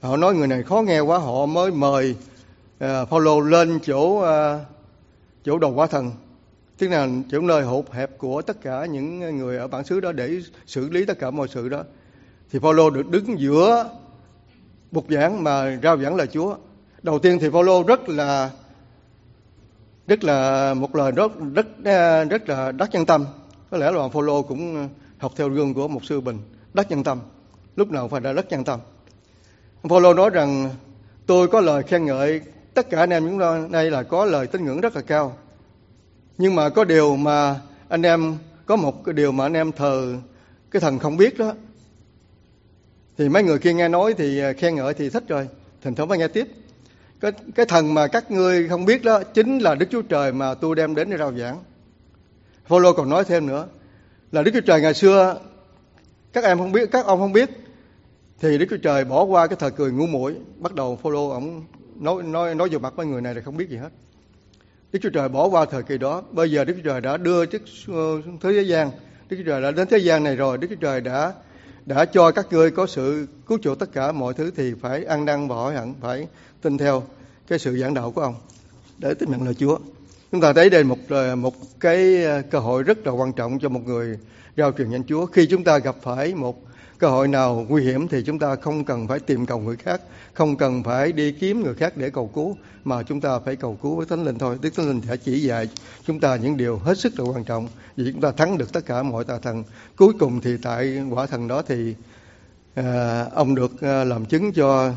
[0.00, 2.14] Họ nói người này khó nghe quá họ mới mời
[2.78, 4.60] ờ, uh, Paulo lên chỗ uh,
[5.44, 6.12] chỗ đầu quả thần
[6.80, 10.12] tức là chỗ nơi hộp hẹp của tất cả những người ở bản xứ đó
[10.12, 11.82] để xử lý tất cả mọi sự đó.
[12.50, 13.90] Thì Phaolô được đứng giữa
[14.90, 16.56] bục giảng mà rao giảng lời Chúa.
[17.02, 18.50] Đầu tiên thì Phaolô rất là
[20.06, 21.66] rất là một lời rất rất
[22.30, 23.26] rất là đắc nhân tâm.
[23.70, 24.88] Có lẽ là Phaolô cũng
[25.18, 26.38] học theo gương của một sư bình,
[26.74, 27.20] đắc nhân tâm.
[27.76, 28.80] Lúc nào phải đã đắc nhân tâm.
[29.82, 30.70] Phaolô nói rằng,
[31.26, 32.40] tôi có lời khen ngợi,
[32.74, 35.36] tất cả anh em chúng ta đây là có lời tín ngưỡng rất là cao
[36.40, 40.16] nhưng mà có điều mà anh em có một cái điều mà anh em thờ
[40.70, 41.52] cái thần không biết đó
[43.18, 45.48] thì mấy người kia nghe nói thì à, khen ngợi thì thích rồi
[45.82, 46.46] thỉnh thoảng phải nghe tiếp
[47.20, 50.54] cái cái thần mà các ngươi không biết đó chính là Đức Chúa Trời mà
[50.54, 51.62] tôi đem đến để rao giảng.
[52.66, 53.66] Phaolô còn nói thêm nữa
[54.32, 55.38] là Đức Chúa Trời ngày xưa
[56.32, 57.50] các em không biết, các ông không biết
[58.40, 61.64] thì Đức Chúa Trời bỏ qua cái thời cười ngu muội, bắt đầu Phaolô ông
[61.96, 63.90] nói nói nói vào mặt mấy người này là không biết gì hết.
[64.92, 67.46] Đức Chúa Trời bỏ qua thời kỳ đó, bây giờ Đức Chúa Trời đã đưa
[67.46, 68.90] chức ờ, thế gian,
[69.28, 71.32] Đức Chúa Trời đã đến thế gian này rồi, Đức Chúa Trời đã
[71.86, 75.24] đã cho các ngươi có sự cứu chuộc tất cả mọi thứ thì phải ăn
[75.24, 76.26] năn và hỏi hẳn phải
[76.62, 77.02] tin theo
[77.48, 78.34] cái sự giảng đạo của ông
[78.98, 79.78] để tin nhận lời Chúa.
[80.32, 83.58] Chúng ta thấy đây một ờ, một cái ờ, cơ hội rất là quan trọng
[83.58, 84.18] cho một người
[84.56, 85.26] rao truyền nhân Chúa.
[85.26, 86.62] Khi chúng ta gặp phải một
[86.98, 90.00] cơ hội nào nguy hiểm thì chúng ta không cần phải tìm cầu người khác,
[90.40, 93.78] không cần phải đi kiếm người khác để cầu cứu mà chúng ta phải cầu
[93.82, 94.58] cứu với Thánh Linh thôi.
[94.62, 95.68] Đức Thánh Linh sẽ chỉ dạy
[96.06, 98.86] chúng ta những điều hết sức là quan trọng vì chúng ta thắng được tất
[98.86, 99.64] cả mọi tà thần.
[99.96, 101.94] Cuối cùng thì tại quả thần đó thì
[102.74, 104.92] à, ông được à, làm chứng cho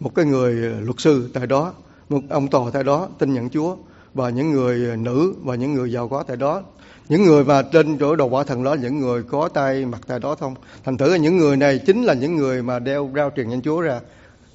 [0.00, 1.74] một cái người luật sư tại đó,
[2.08, 3.76] một ông tòa tại đó tin nhận Chúa
[4.14, 6.62] và những người nữ và những người giàu có tại đó
[7.08, 10.18] những người mà trên chỗ đầu quả thần đó những người có tay mặt tại
[10.20, 10.54] đó không
[10.84, 13.62] thành thử là những người này chính là những người mà đeo rao truyền nhân
[13.62, 14.00] Chúa ra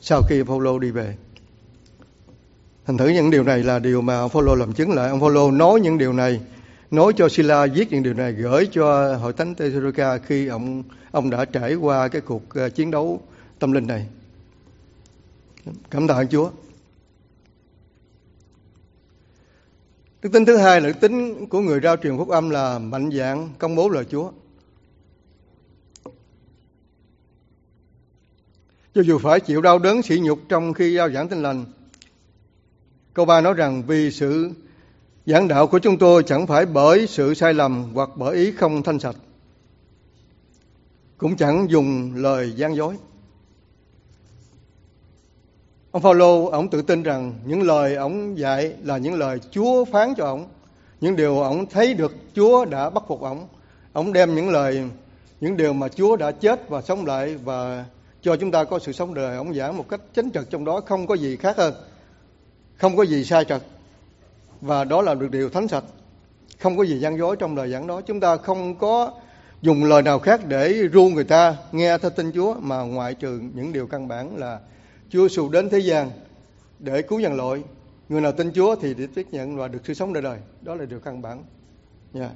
[0.02, 1.16] sau khi Phaolô đi về,
[2.86, 5.10] thành thử những điều này là điều mà ông Phaolô làm chứng lại.
[5.10, 6.42] Ông Phaolô nói những điều này,
[6.92, 11.30] nói cho Sila viết những điều này, gửi cho hội thánh Thessalonica khi ông ông
[11.30, 13.22] đã trải qua cái cuộc ờ, chiến đấu
[13.60, 14.08] tâm linh này.
[15.90, 16.52] Cảm tạ Chúa.
[20.22, 23.12] Đức tính thứ hai là đức tính của người rao truyền phúc âm là mạnh
[23.12, 24.32] dạng công bố lời Chúa.
[28.96, 31.66] Cho dù phải chịu đau đớn sỉ nhục trong khi giao giảng tin lành.
[33.14, 34.52] Câu ba nói rằng vì sự
[35.26, 38.84] giảng đạo của chúng tôi chẳng phải bởi sự sai lầm hoặc bởi ý không
[38.84, 39.16] thanh sạch.
[41.18, 42.96] Cũng chẳng dùng lời gian dối.
[45.92, 50.14] Ông Phaolô ông tự tin rằng những lời ông dạy là những lời Chúa phán
[50.18, 50.48] cho ông,
[51.02, 53.48] những điều ông thấy được Chúa đã bắt phục ông.
[53.94, 54.90] Ông đem những lời
[55.42, 57.86] những điều mà Chúa đã chết và sống lại và
[58.22, 60.82] cho chúng ta có sự sống đời ông giảng một cách chánh trực trong đó,
[60.82, 61.74] không có gì khác hơn,
[62.78, 63.62] không có gì sai trật
[64.62, 65.84] và đó là được điều thánh sạch,
[66.60, 69.14] không có gì gian dối trong lời giảng đó chúng ta không có
[69.62, 73.42] dùng lời nào khác để ru người ta nghe theo tin Chúa, mà ngoại trừ
[73.54, 74.60] những điều căn bản là
[75.10, 76.12] Chúa Giêsu đến thế gian
[76.80, 77.64] để cứu nhân loại.
[78.10, 80.40] Người nào tin Chúa thì được tiếp nhận và được sự sống đời đời.
[80.62, 81.44] Đó là điều căn bản.
[82.14, 82.32] Yeah.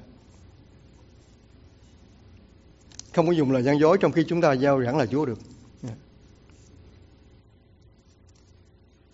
[3.13, 5.39] Không có dùng lời gian dối trong khi chúng ta giao giảng là Chúa được.
[5.83, 5.95] Yeah.
[5.95, 5.95] Dạ.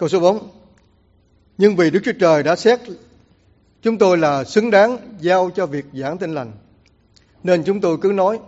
[0.01, 0.49] Câu số 4.
[1.57, 2.79] Nhưng vì Đức Chúa Trời đã xét
[3.81, 6.51] chúng tôi là xứng đáng giao cho việc giảng tin lành.
[7.43, 8.39] Nên chúng tôi cứ nói,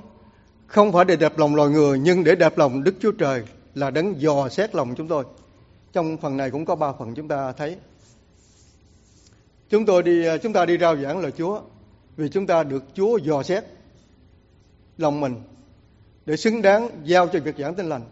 [0.68, 3.44] không phải để đẹp lòng loài người, nhưng để đẹp lòng Đức Chúa Trời
[3.76, 5.26] là đấng dò xét lòng chúng tôi.
[5.94, 7.78] Trong phần này cũng có ba phần chúng ta thấy.
[9.70, 11.62] Chúng tôi đi, chúng ta đi rao giảng lời Chúa,
[12.18, 13.64] vì chúng ta được Chúa dò xét
[14.98, 15.36] lòng mình
[16.26, 18.04] để xứng đáng giao cho việc giảng tin lành.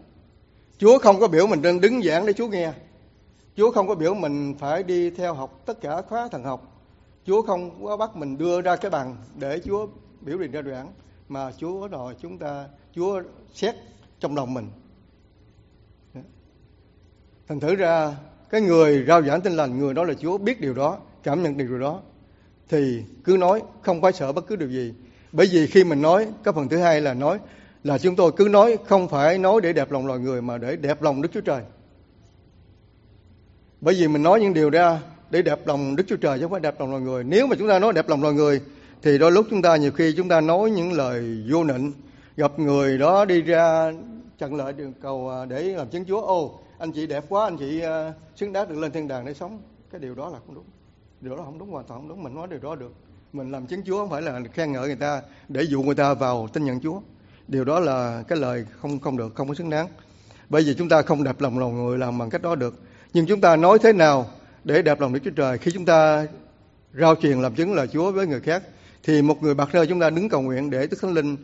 [0.78, 2.72] Chúa không có biểu mình đang đứng giảng để Chúa nghe.
[3.56, 6.72] Chúa không có biểu mình phải đi theo học tất cả khóa thần học.
[7.26, 9.86] Chúa không có bắt mình đưa ra cái bằng để Chúa
[10.20, 10.92] biểu định ra đoạn,
[11.28, 13.22] mà Chúa đòi chúng ta, Chúa
[13.54, 13.74] xét
[14.20, 14.68] trong lòng mình.
[17.48, 18.16] Thành thử ra,
[18.50, 21.56] cái người rao giảng tin lành, người đó là Chúa biết điều đó, cảm nhận
[21.56, 22.00] điều đó,
[22.68, 24.94] thì cứ nói, không phải sợ bất cứ điều gì.
[25.32, 27.38] Bởi vì khi mình nói cái phần thứ hai là nói
[27.84, 30.76] là chúng tôi cứ nói, không phải nói để đẹp lòng loài người mà để
[30.76, 31.62] đẹp lòng Đức Chúa Trời
[33.82, 36.50] bởi vì mình nói những điều ra để đẹp lòng Đức Chúa Trời chứ không
[36.50, 37.24] phải đẹp lòng loài người.
[37.24, 38.60] Nếu mà chúng ta nói đẹp lòng loài người,
[39.02, 41.92] thì đôi lúc chúng ta nhiều khi chúng ta nói những lời vô nịnh.
[42.36, 43.92] Gặp người đó đi ra
[44.38, 46.20] chặn lại đường cầu à, để làm chứng Chúa.
[46.20, 49.34] Ô anh chị đẹp quá, anh chị à, xứng đáng được lên thiên đàng để
[49.34, 49.58] sống.
[49.90, 50.64] Cái điều đó là không đúng.
[51.20, 52.22] Điều đó không đúng, hoàn toàn không đúng.
[52.22, 52.92] Mình nói điều đó được.
[53.32, 56.14] Mình làm chứng Chúa không phải là khen ngợi người ta để dụ người ta
[56.14, 57.00] vào tin nhận Chúa.
[57.48, 59.88] Điều đó là cái lời không không được, không có xứng đáng.
[60.48, 62.74] Bởi vì chúng ta không đẹp lòng lòng người làm bằng cách đó được
[63.12, 64.26] nhưng chúng ta nói thế nào
[64.64, 66.26] để đẹp lòng Đức Chúa Trời khi chúng ta
[66.94, 68.62] rao truyền làm chứng là Chúa với người khác,
[69.02, 71.36] thì một người bạc nơi chúng ta đứng cầu nguyện để Đức Thánh Linh,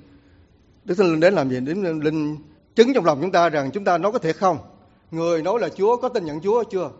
[0.84, 1.60] Đức Thánh Linh đến làm gì?
[1.60, 2.36] Đến linh
[2.74, 4.58] chứng trong lòng chúng ta rằng chúng ta nói có thể không?
[5.10, 6.90] Người nói là Chúa có tin nhận Chúa chưa?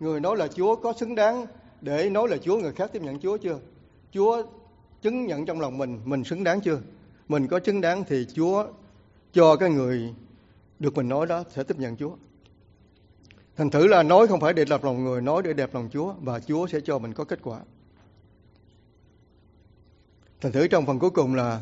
[0.00, 1.46] Người nói là Chúa có xứng đáng
[1.80, 3.58] để nói là Chúa, người khác tiếp nhận Chúa chưa?
[4.12, 4.42] Chúa
[5.02, 6.78] chứng nhận trong lòng mình mình xứng đáng chưa?
[7.28, 8.66] Mình có xứng đáng thì Chúa
[9.32, 10.14] cho cái người
[10.78, 12.10] được mình nói đó sẽ tiếp nhận Chúa.
[13.58, 16.14] Thành thử là nói không phải để đẹp lòng người, nói để đẹp lòng Chúa
[16.20, 17.60] và Chúa sẽ cho mình có kết quả.
[20.40, 21.60] Thành thử trong phần cuối cùng là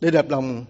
[0.00, 0.64] để đẹp lòng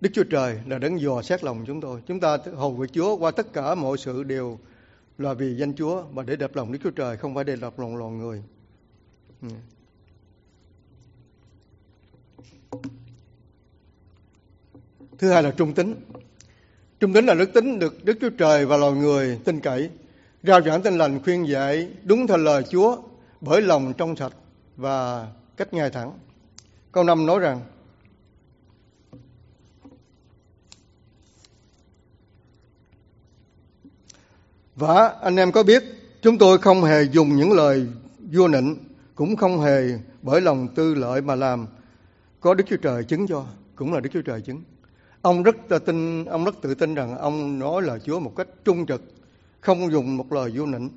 [0.00, 2.02] Đức Chúa Trời là đấng dò xét lòng chúng tôi.
[2.06, 4.58] Chúng ta hầu việc Chúa qua tất cả mọi sự đều
[5.18, 7.78] là vì danh Chúa và để đẹp lòng Đức Chúa Trời không phải để đẹp
[7.78, 8.42] lòng lòng người.
[9.42, 9.48] Ừ.
[15.18, 15.94] Thứ hai là trung tính.
[17.04, 19.90] Trung tính là đức tính được Đức Chúa Trời và loài người tin cậy,
[20.42, 22.96] rao giảng tin lành khuyên dạy đúng theo lời Chúa
[23.40, 24.32] bởi lòng trong sạch
[24.76, 26.18] và cách ngay thẳng.
[26.92, 27.60] Câu năm nói rằng
[34.76, 35.82] Và anh em có biết
[36.22, 37.86] chúng tôi không hề dùng những lời
[38.32, 38.76] vua nịnh
[39.14, 39.82] cũng không hề
[40.22, 41.66] bởi lòng tư lợi mà làm.
[42.40, 44.62] Có Đức Chúa Trời chứng cho cũng là Đức Chúa Trời chứng
[45.24, 45.56] ông rất
[45.86, 49.02] tin ông rất tự tin rằng ông nói lời Chúa một cách trung trực
[49.60, 50.90] không dùng một lời vô nịnh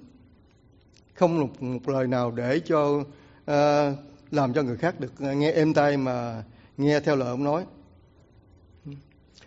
[1.14, 3.98] không một, một lời nào để cho uh,
[4.32, 6.44] làm cho người khác được nghe êm tai mà
[6.78, 7.66] nghe theo lời ông nói.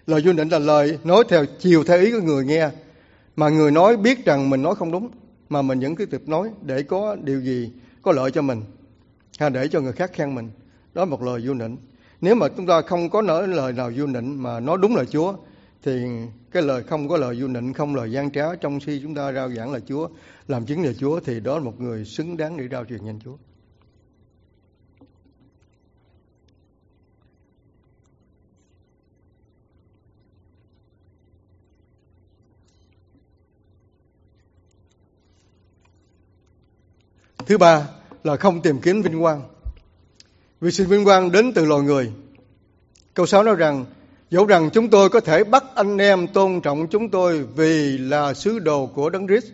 [0.06, 2.70] Lời vô nịnh là lời nói theo chiều theo ý của người nghe
[3.36, 5.10] mà người nói biết rằng mình nói không đúng
[5.48, 8.62] mà mình vẫn cứ tiếp nói để có điều gì có lợi cho mình
[9.38, 10.50] hay để cho người khác khen mình.
[10.94, 11.76] Đó là một lời vô nịnh
[12.20, 15.06] nếu mà chúng ta không có nói lời nào du nịnh mà nói đúng lời
[15.06, 15.34] Chúa
[15.82, 16.06] thì
[16.50, 19.32] cái lời không có lời du nịnh, không lời gian trá trong khi chúng ta
[19.32, 20.08] rao giảng lời Chúa,
[20.48, 23.20] làm chứng lời Chúa thì đó là một người xứng đáng để rao truyền nhân
[23.24, 23.36] Chúa.
[37.46, 37.88] Thứ ba
[38.24, 39.59] là không tìm kiếm vinh quang.
[40.60, 42.12] Vì sự vinh quang đến từ loài người.
[43.14, 43.84] Câu 6 nói rằng,
[44.30, 48.34] dẫu rằng chúng tôi có thể bắt anh em tôn trọng chúng tôi vì là
[48.34, 49.46] sứ đồ của Đấng Christ,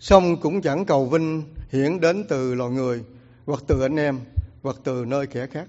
[0.00, 3.00] song cũng chẳng cầu vinh hiển đến từ loài người,
[3.46, 4.20] hoặc từ anh em,
[4.62, 5.68] hoặc từ nơi kẻ khác.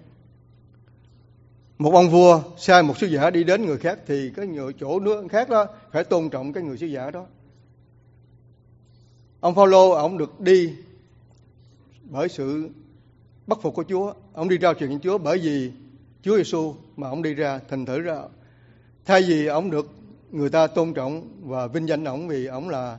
[1.78, 5.00] Một ông vua sai một sứ giả đi đến người khác thì cái người chỗ
[5.00, 7.26] nước khác đó phải tôn trọng cái người sứ giả đó.
[9.39, 10.74] Ông Phaolô ông được đi
[12.04, 12.70] bởi sự
[13.47, 14.13] bắt phục của Chúa.
[14.33, 15.71] Ông đi rao truyền với Chúa bởi vì
[16.21, 18.21] Chúa Giêsu mà ông đi ra thành thử ra.
[19.05, 19.91] Thay vì ông được
[20.31, 22.97] người ta tôn trọng và vinh danh ông vì ông là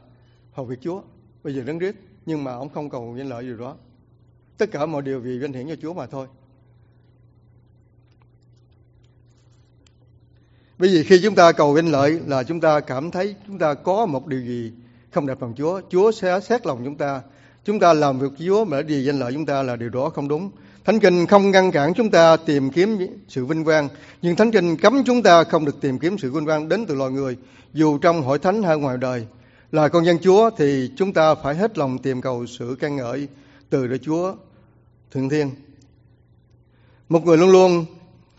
[0.52, 1.02] hầu việc Chúa,
[1.44, 3.76] bây giờ đấng Christ, nhưng mà ông không cầu danh lợi gì đó.
[4.58, 6.26] Tất cả mọi điều vì vinh hiển cho Chúa mà thôi.
[10.78, 13.74] Bởi vì khi chúng ta cầu vinh lợi là chúng ta cảm thấy chúng ta
[13.74, 14.72] có một điều gì
[15.10, 15.80] không đẹp lòng Chúa.
[15.90, 17.22] Chúa sẽ xét lòng chúng ta
[17.64, 20.28] chúng ta làm việc Chúa mà vì danh lợi chúng ta là điều đó không
[20.28, 20.50] đúng
[20.88, 23.88] Thánh Kinh không ngăn cản chúng ta tìm kiếm sự vinh quang,
[24.22, 26.94] nhưng Thánh Kinh cấm chúng ta không được tìm kiếm sự vinh quang đến từ
[26.94, 27.36] loài người,
[27.74, 29.26] dù trong hội thánh hay ngoài đời.
[29.72, 33.28] Là con dân Chúa thì chúng ta phải hết lòng tìm cầu sự khen ngợi
[33.70, 34.34] từ Đức Chúa
[35.10, 35.50] Thượng Thiên.
[37.08, 37.84] Một người luôn luôn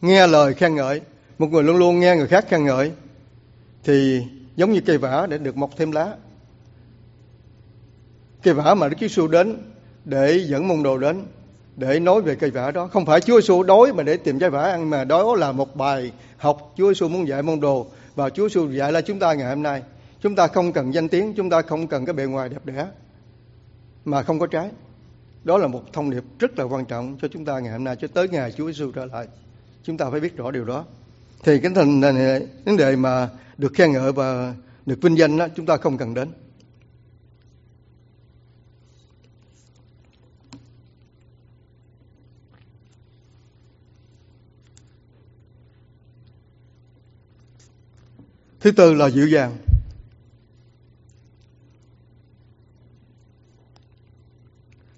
[0.02, 1.02] nghe lời khen ngợi,
[1.40, 2.92] một người luôn luôn nghe người khác khen ngợi,
[3.84, 4.22] thì
[4.56, 6.16] giống như cây vả để được mọc thêm lá.
[8.44, 9.58] Cây vả mà Đức Chúa Giêsu đến
[10.06, 11.24] để dẫn môn đồ đến,
[11.76, 12.88] để nói về cây vả đó.
[12.88, 15.76] Không phải Chúa Giêsu đói mà để tìm trái vả ăn, mà đó là một
[15.76, 17.88] bài học Chúa Giêsu muốn dạy môn đồ.
[18.16, 19.84] Và Chúa Giêsu dạy là chúng ta ngày hôm nay.
[20.22, 22.88] Chúng ta không cần danh tiếng, chúng ta không cần cái bề ngoài đẹp đẽ,
[24.06, 24.70] mà không có trái.
[25.44, 27.96] Đó là một thông điệp rất là quan trọng cho chúng ta ngày hôm nay,
[27.96, 29.28] cho tới ngày Chúa Giêsu trở lại.
[29.84, 30.86] Chúng ta phải biết rõ điều đó.
[31.44, 34.54] Thì cái thành này vấn đề mà được khen ngợi và
[34.86, 36.30] được vinh danh đó, chúng ta không cần đến.
[48.70, 49.58] Thứ tư là dịu dàng.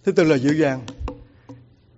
[0.03, 0.81] Thứ tư là dịu dàng.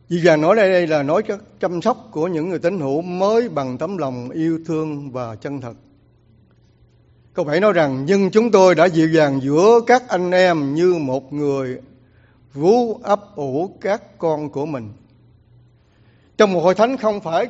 [0.09, 1.23] Dịu dàng nói đây, đây là nói
[1.59, 5.61] chăm sóc của những người tín hữu mới bằng tấm lòng yêu thương và chân
[5.61, 5.73] thật.
[7.33, 10.93] Câu phải nói rằng, nhưng chúng tôi đã dịu dàng giữa các anh em như
[10.93, 11.77] một người
[12.53, 14.89] vú ấp ủ các con của mình.
[16.37, 17.47] Trong một hội thánh không phải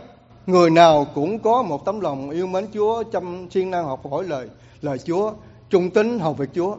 [0.47, 4.23] người nào cũng có một tấm lòng yêu mến Chúa chăm siêng năng học hỏi
[4.27, 4.47] lời
[4.81, 5.33] lời Chúa
[5.69, 6.75] trung tín học việc Chúa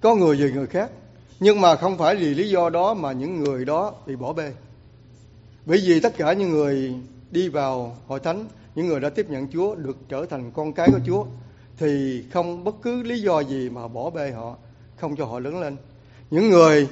[0.00, 0.90] có người về người khác
[1.40, 4.52] Nhưng mà không phải vì lý do đó mà những người đó bị bỏ bê.
[5.66, 6.94] Bởi vì tất cả những người
[7.30, 10.88] đi vào hội thánh, những người đã tiếp nhận Chúa được trở thành con cái
[10.92, 11.24] của Chúa
[11.78, 14.56] thì không bất cứ lý do gì mà bỏ bê họ,
[14.96, 15.76] không cho họ lớn lên.
[16.30, 16.88] Những người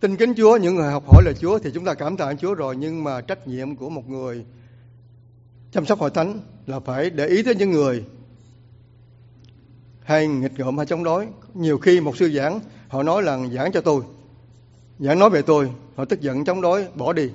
[0.00, 2.54] tin kính Chúa, những người học hỏi lời Chúa thì chúng ta cảm tạ Chúa
[2.54, 4.44] rồi nhưng mà trách nhiệm của một người
[5.72, 8.04] chăm sóc hội thánh là phải để ý tới những người
[10.02, 11.26] hay nghịch ngợm hay chống đối.
[11.54, 14.02] Nhiều khi một sư giảng họ nói là giảng cho tôi,
[14.98, 17.30] giảng nói về tôi, họ tức giận chống đối, bỏ đi.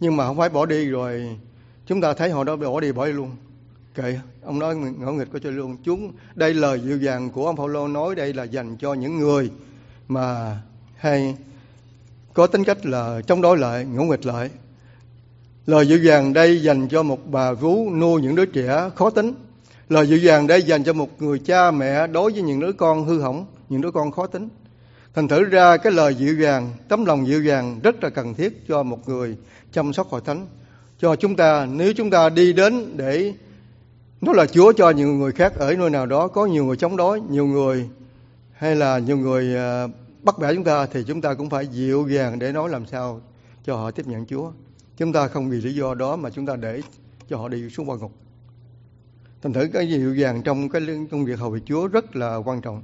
[0.00, 1.38] Nhưng mà không phải bỏ đi rồi
[1.86, 3.30] chúng ta thấy họ đó bỏ đi bỏ đi luôn.
[3.94, 5.76] Kệ, ông nói ngẫu nghịch có cho luôn.
[5.84, 9.50] Chúng đây lời dịu dàng của ông Phaolô nói đây là dành cho những người
[10.08, 10.56] mà
[10.96, 11.36] hay
[12.34, 14.50] có tính cách là chống đối lại, ngẫu nghịch lại.
[15.66, 19.34] Lời dịu dàng đây dành cho một bà vú nuôi những đứa trẻ khó tính.
[19.88, 23.04] Lời dịu dàng đây dành cho một người cha mẹ đối với những đứa con
[23.04, 24.48] hư hỏng, những đứa con khó tính.
[25.14, 28.68] Thành thử ra cái lời dịu dàng, tấm lòng dịu dàng rất là cần thiết
[28.68, 29.36] cho một người
[29.72, 30.46] chăm sóc hội thánh.
[30.98, 33.32] Cho chúng ta, nếu chúng ta đi đến để
[34.20, 36.96] nó là Chúa cho nhiều người khác ở nơi nào đó có nhiều người chống
[36.96, 37.88] đối, nhiều người
[38.52, 39.86] hay là nhiều người à,
[40.22, 43.20] bắt bẻ chúng ta thì chúng ta cũng phải dịu dàng để nói làm sao
[43.64, 44.50] cho họ tiếp nhận Chúa.
[44.96, 46.80] Chúng ta không vì lý do đó mà chúng ta để
[47.28, 48.12] cho họ đi xuống qua ngục.
[49.42, 52.60] Thành thử cái dịu dàng trong cái công việc hầu vị Chúa rất là quan
[52.60, 52.82] trọng.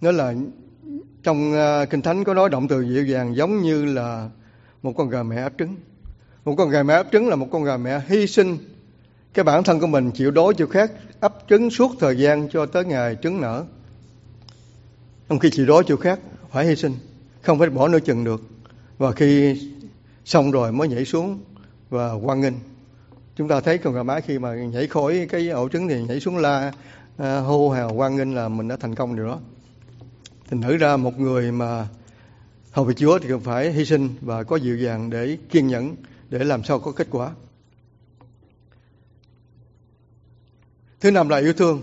[0.00, 0.34] Nó là
[1.22, 4.30] trong à, Kinh Thánh có nói động từ dịu dàng giống như là
[4.82, 5.76] một con gà mẹ ấp trứng.
[6.44, 8.58] Một con gà mẹ ấp trứng là một con gà mẹ hy sinh
[9.34, 10.90] cái bản thân của mình chịu đói chịu khát
[11.20, 13.64] ấp trứng suốt thời gian cho tới ngày trứng nở.
[15.28, 16.18] Trong khi chịu đói chịu khát
[16.50, 16.92] phải hy sinh,
[17.42, 18.42] không phải bỏ nửa chừng được.
[18.98, 19.60] Và khi
[20.24, 21.40] xong rồi mới nhảy xuống
[21.90, 22.54] và quan nghênh.
[23.36, 26.20] Chúng ta thấy con gà mái khi mà nhảy khỏi cái ổ trứng thì nhảy
[26.20, 26.72] xuống la
[27.16, 29.40] à, hô hào quan nghênh là mình đã thành công điều đó.
[30.50, 31.88] thì thử ra một người mà
[32.72, 35.96] hầu việc Chúa thì cần phải hy sinh và có dịu dàng để kiên nhẫn
[36.30, 37.30] để làm sao có kết quả.
[41.00, 41.82] Thứ năm là yêu thương.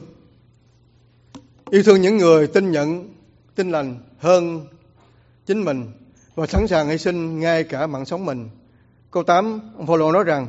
[1.70, 3.14] Yêu thương những người tin nhận,
[3.56, 4.68] tin lành hơn
[5.46, 5.92] chính mình
[6.36, 8.50] và sẵn sàng hy sinh ngay cả mạng sống mình.
[9.12, 10.48] Câu 8, ông Phaolô nói rằng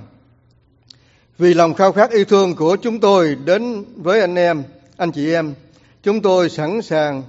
[1.38, 4.62] vì lòng khao khát yêu thương của chúng tôi đến với anh em,
[4.96, 5.54] anh chị em,
[6.02, 7.22] chúng tôi sẵn sàng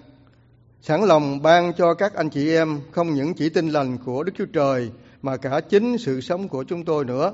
[0.82, 4.32] sẵn lòng ban cho các anh chị em không những chỉ tin lành của Đức
[4.38, 4.92] Chúa Trời
[5.22, 7.34] mà cả chính sự sống của chúng tôi nữa.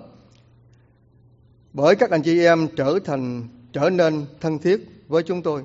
[1.74, 5.64] Bởi các anh chị em trở thành trở nên thân thiết với chúng tôi.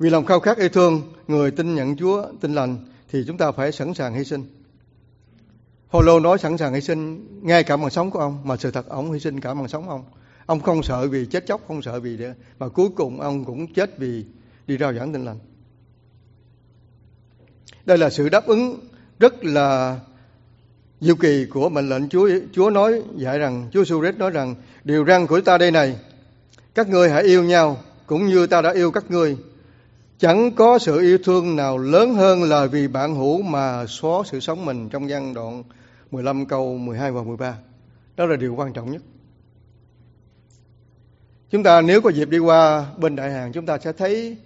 [0.00, 2.76] Vì lòng khao khát yêu thương người tin nhận Chúa, tin lành
[3.10, 4.44] thì chúng ta phải sẵn sàng hy sinh.
[5.90, 8.88] Phaolô nói sẵn sàng hy sinh ngay cả mạng sống của ông mà sự thật
[8.88, 10.04] ông hy sinh cả mạng sống ông.
[10.46, 13.72] Ông không sợ vì chết chóc, không sợ vì để mà cuối cùng ông cũng
[13.74, 14.24] chết vì
[14.66, 15.38] đi rao giảng tin lành.
[17.84, 18.80] Đây là sự đáp ứng
[19.18, 20.00] rất là
[21.00, 25.04] diệu kỳ của mệnh lệnh Chúa Chúa nói dạy rằng Chúa Jesus nói rằng điều
[25.04, 25.98] răn của ta đây này
[26.74, 29.36] các ngươi hãy yêu nhau cũng như ta đã yêu các ngươi
[30.20, 34.40] chẳng có sự yêu thương nào lớn hơn là vì bạn hữu mà xóa sự
[34.40, 35.62] sống mình trong gian đoạn
[36.10, 37.58] 15 câu 12 và 13
[38.16, 39.02] đó là điều quan trọng nhất.
[41.50, 44.36] Chúng ta nếu có dịp đi qua bên đại hàng, chúng ta sẽ thấy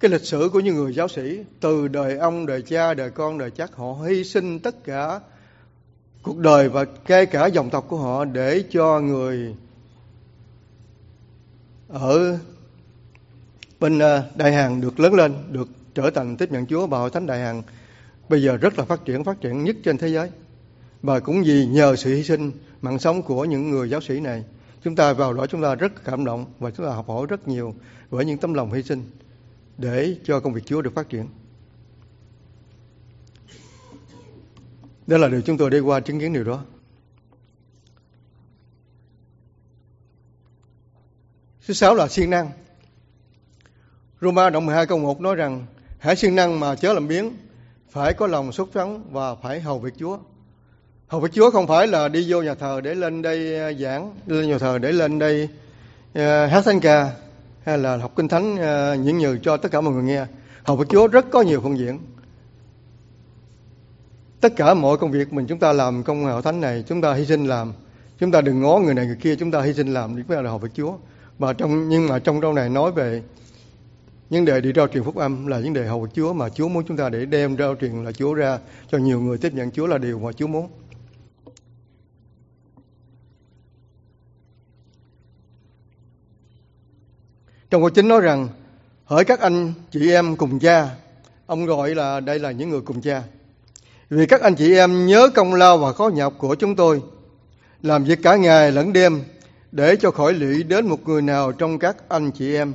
[0.00, 3.38] cái lịch sử của những người giáo sĩ, từ đời ông, đời cha, đời con,
[3.38, 5.20] đời chắc, họ hy sinh tất cả
[6.22, 9.54] cuộc đời và kể cả dòng tộc của họ để cho người
[11.88, 12.38] ở
[13.80, 17.10] bên ờ, Đại Hàn được lớn lên, được trở thành tiếp nhận Chúa và hội
[17.10, 17.62] thánh Đại Hàn
[18.28, 20.30] bây giờ rất là phát triển, phát triển nhất trên thế giới.
[21.02, 22.52] Và cũng vì nhờ sự hy sinh
[22.82, 24.44] mạng sống của những người giáo sĩ này,
[24.84, 27.48] chúng ta vào đó chúng ta rất cảm động và chúng ta học hỏi rất
[27.48, 27.74] nhiều
[28.10, 29.10] với những tấm lòng hy sinh
[29.78, 31.26] để cho công việc Chúa được phát triển.
[35.06, 36.64] Đó là điều chúng tôi đi qua chứng kiến điều đó.
[41.66, 42.50] Thứ sáu là siêng năng.
[44.26, 45.66] Roma động 12 câu 1 nói rằng
[45.98, 47.30] hãy siêng năng mà chớ làm biếng,
[47.90, 50.18] phải có lòng sốt sắng và phải hầu việc Chúa.
[51.08, 53.78] Hầu việc Chúa không phải là đi vô nhà thờ để lên đây à, giảng,
[53.80, 55.48] giảng, lên nhà thờ để lên đây
[56.18, 57.10] uh, hát thánh ca
[57.64, 60.26] hay là học kinh thánh à, uh, những nhừ cho tất cả mọi người nghe.
[60.64, 61.98] Hầu việc Chúa rất có nhiều phương diện
[64.40, 67.14] tất cả mọi công việc mình chúng ta làm công hội thánh này chúng ta
[67.14, 67.72] hy sinh làm
[68.18, 70.50] chúng ta đừng ngó người này người kia chúng ta hy sinh làm để là
[70.50, 70.92] hầu việc Chúa
[71.38, 73.22] và trong nhưng mà trong câu này nói về
[74.30, 76.84] vấn đề đi rao truyền phúc âm là vấn đề hầu Chúa mà Chúa muốn
[76.88, 78.58] chúng ta để đem rao truyền là Chúa ra
[78.90, 80.68] cho nhiều người tiếp nhận Chúa là điều mà Chúa muốn.
[87.70, 88.48] Trong câu chính nói rằng,
[89.04, 90.90] hỡi các anh chị em cùng cha.
[91.46, 93.22] Ông gọi là đây là những người cùng cha.
[94.10, 97.02] Vì các anh chị em nhớ công lao và khó nhọc của chúng tôi,
[97.82, 99.22] làm việc cả ngày lẫn đêm
[99.72, 102.72] để cho khỏi lụy đến một người nào trong các anh chị em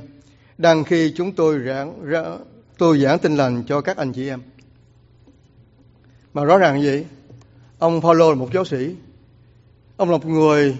[0.62, 2.38] đang khi chúng tôi giảng rỡ,
[2.78, 4.40] tôi giảng tin lành cho các anh chị em.
[6.34, 7.04] Mà rõ ràng gì?
[7.78, 8.96] Ông Paulo là một giáo sĩ.
[9.96, 10.76] Ông là một người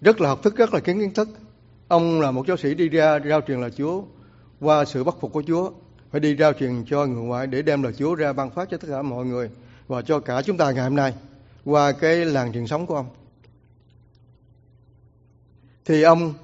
[0.00, 1.28] rất là học thức, rất là kiến kiến thức.
[1.88, 4.02] Ông là một giáo sĩ đi ra rao truyền là Chúa,
[4.60, 5.70] qua sự bắt phục của Chúa,
[6.10, 8.76] phải đi rao truyền cho người ngoại để đem lời Chúa ra ban phát cho
[8.76, 9.50] tất cả mọi người
[9.88, 11.14] và cho cả chúng ta ngày hôm nay,
[11.64, 13.08] qua cái làng truyền sống của ông.
[15.84, 16.34] Thì ông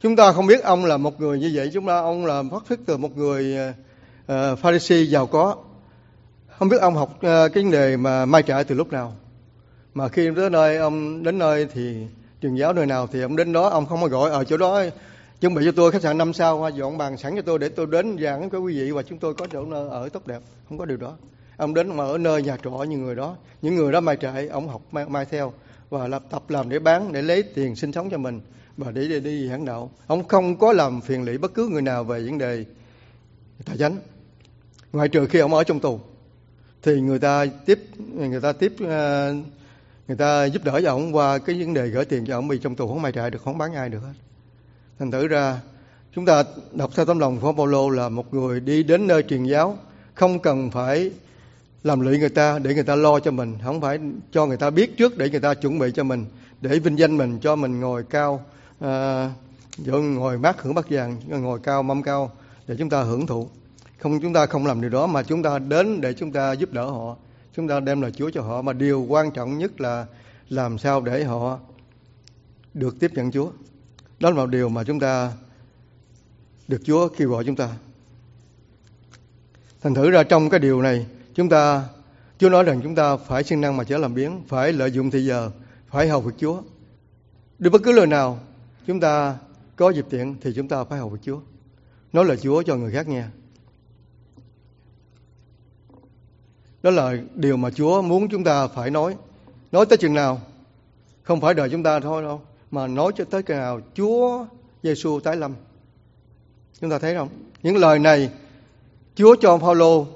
[0.00, 1.70] chúng ta không biết ông là một người như vậy.
[1.74, 3.56] Chúng ta ông là phát xuất từ một người
[4.32, 5.56] uh, Pharisee giàu có.
[6.58, 9.14] Không biết ông học uh, cái vấn đề mà mai trại từ lúc nào.
[9.94, 12.06] Mà khi đến nơi ông đến nơi thì
[12.42, 14.30] truyền giáo nơi nào thì ông đến đó ông không có gọi.
[14.30, 14.82] Ở chỗ đó
[15.40, 17.86] chuẩn bị cho tôi khách sạn năm sao dọn bàn sẵn cho tôi để tôi
[17.86, 20.40] đến giảng với quý vị và chúng tôi có chỗ nơi ở tốt đẹp.
[20.68, 21.16] Không có điều đó.
[21.56, 23.36] Ông đến mà ở nơi nhà trọ như người đó.
[23.62, 25.52] Những người đó mai trại ông học mai, mai theo
[25.90, 28.40] và lập tập làm để bán để lấy tiền sinh sống cho mình
[28.78, 29.90] và để đi, đi giảng đạo.
[30.06, 32.64] Ông không có làm phiền lụy bất cứ người nào về vấn đề
[33.64, 33.96] tài chánh.
[34.92, 36.00] Ngoại trừ khi ông ở trong tù
[36.82, 37.78] thì người ta tiếp
[38.14, 39.34] người ta tiếp ờ,
[40.08, 42.58] người ta giúp đỡ cho ông qua cái vấn đề gửi tiền cho ông vì
[42.58, 44.12] trong tù không mai trại được không bán ai được hết.
[44.98, 45.60] Thành thử ra
[46.14, 49.44] chúng ta đọc theo tấm lòng của Paulo là một người đi đến nơi truyền
[49.44, 49.78] giáo
[50.14, 51.10] không cần phải
[51.82, 53.98] làm lụy người ta để người ta lo cho mình không phải
[54.32, 56.24] cho người ta biết trước để người ta chuẩn bị cho mình
[56.60, 58.44] để vinh danh mình cho mình ngồi cao
[58.80, 59.30] à,
[59.86, 62.30] ngồi mát hưởng bát vàng ngồi cao mâm cao
[62.66, 63.48] để chúng ta hưởng thụ.
[63.98, 66.72] Không chúng ta không làm điều đó mà chúng ta đến để chúng ta giúp
[66.72, 67.16] đỡ họ.
[67.56, 70.06] Chúng ta đem lời Chúa cho họ mà điều quan trọng nhất là
[70.48, 71.58] làm sao để họ
[72.74, 73.50] được tiếp nhận Chúa.
[74.20, 75.32] Đó là một điều mà chúng ta
[76.68, 77.68] được Chúa kêu gọi chúng ta.
[79.82, 81.84] Thành thử ra trong cái điều này chúng ta
[82.38, 85.10] Chúa nói rằng chúng ta phải siêng năng mà trở làm biến phải lợi dụng
[85.10, 85.50] thời giờ
[85.88, 86.62] phải hầu việc Chúa.
[87.58, 88.38] Được bất cứ lời nào
[88.88, 89.36] chúng ta
[89.76, 91.40] có dịp tiện thì chúng ta phải hầu Chúa.
[92.12, 93.24] Nói lời Chúa cho người khác nghe.
[96.82, 99.16] Đó là điều mà Chúa muốn chúng ta phải nói.
[99.72, 100.40] Nói tới chừng nào,
[101.22, 104.46] không phải đợi chúng ta thôi đâu, mà nói cho tới chừng nào Chúa
[104.82, 105.54] Giêsu tái lâm.
[106.80, 107.28] Chúng ta thấy không?
[107.62, 108.30] Những lời này,
[109.14, 110.06] Chúa cho Phaolô,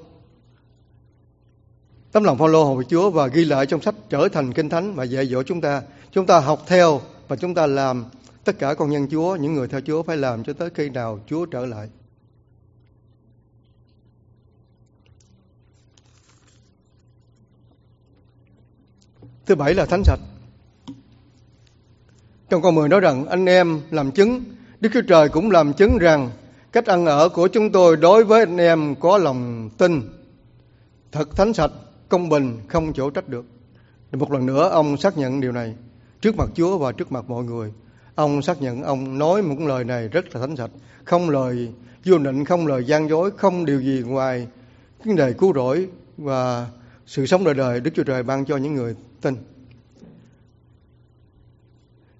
[2.11, 5.03] tấm lòng Phaolô hầu Chúa và ghi lại trong sách trở thành kinh thánh và
[5.03, 5.81] dạy dỗ chúng ta.
[6.11, 8.05] Chúng ta học theo và chúng ta làm
[8.43, 11.19] tất cả con nhân Chúa những người theo Chúa phải làm cho tới khi nào
[11.27, 11.89] Chúa trở lại
[19.45, 20.19] Thứ bảy là thánh sạch.
[22.49, 24.43] Trong câu 10 nói rằng anh em làm chứng,
[24.79, 26.31] Đức Chúa Trời cũng làm chứng rằng
[26.71, 30.01] cách ăn ở của chúng tôi đối với anh em có lòng tin,
[31.11, 31.71] thật thánh sạch,
[32.09, 33.45] công bình, không chỗ trách được.
[34.11, 35.75] Một lần nữa ông xác nhận điều này
[36.21, 37.73] trước mặt Chúa và trước mặt mọi người.
[38.15, 40.71] Ông xác nhận ông nói một lời này rất là thánh sạch,
[41.03, 41.71] không lời
[42.05, 44.47] vô định, không lời gian dối, không điều gì ngoài
[45.05, 45.87] vấn đề cứu rỗi
[46.17, 46.67] và
[47.05, 49.35] sự sống đời đời Đức Chúa Trời ban cho những người tin.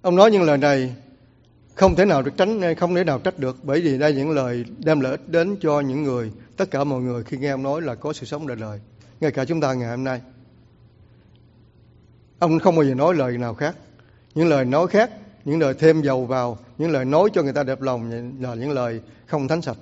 [0.02, 0.96] Ông nói những lời này
[1.74, 4.64] không thể nào được tránh, không thể nào trách được bởi vì đây những lời
[4.78, 7.82] đem lợi ích đến cho những người, tất cả mọi người khi nghe ông nói
[7.82, 8.80] là có sự sống đời đời.
[9.20, 10.20] Ngay cả chúng ta ngày hôm nay.
[12.38, 13.76] Ông không bao giờ nói lời nào khác.
[14.34, 15.10] Những lời nói khác,
[15.44, 18.70] những lời thêm dầu vào, những lời nói cho người ta đẹp lòng là những
[18.70, 19.76] lời không thánh sạch.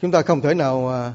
[0.00, 1.14] Chúng ta không thể nào à,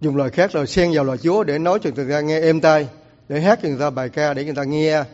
[0.00, 2.60] dùng lời khác rồi xen vào lời Chúa để nói cho người ta nghe êm
[2.60, 2.88] tai,
[3.28, 5.04] để hát cho người ta bài ca để người ta nghe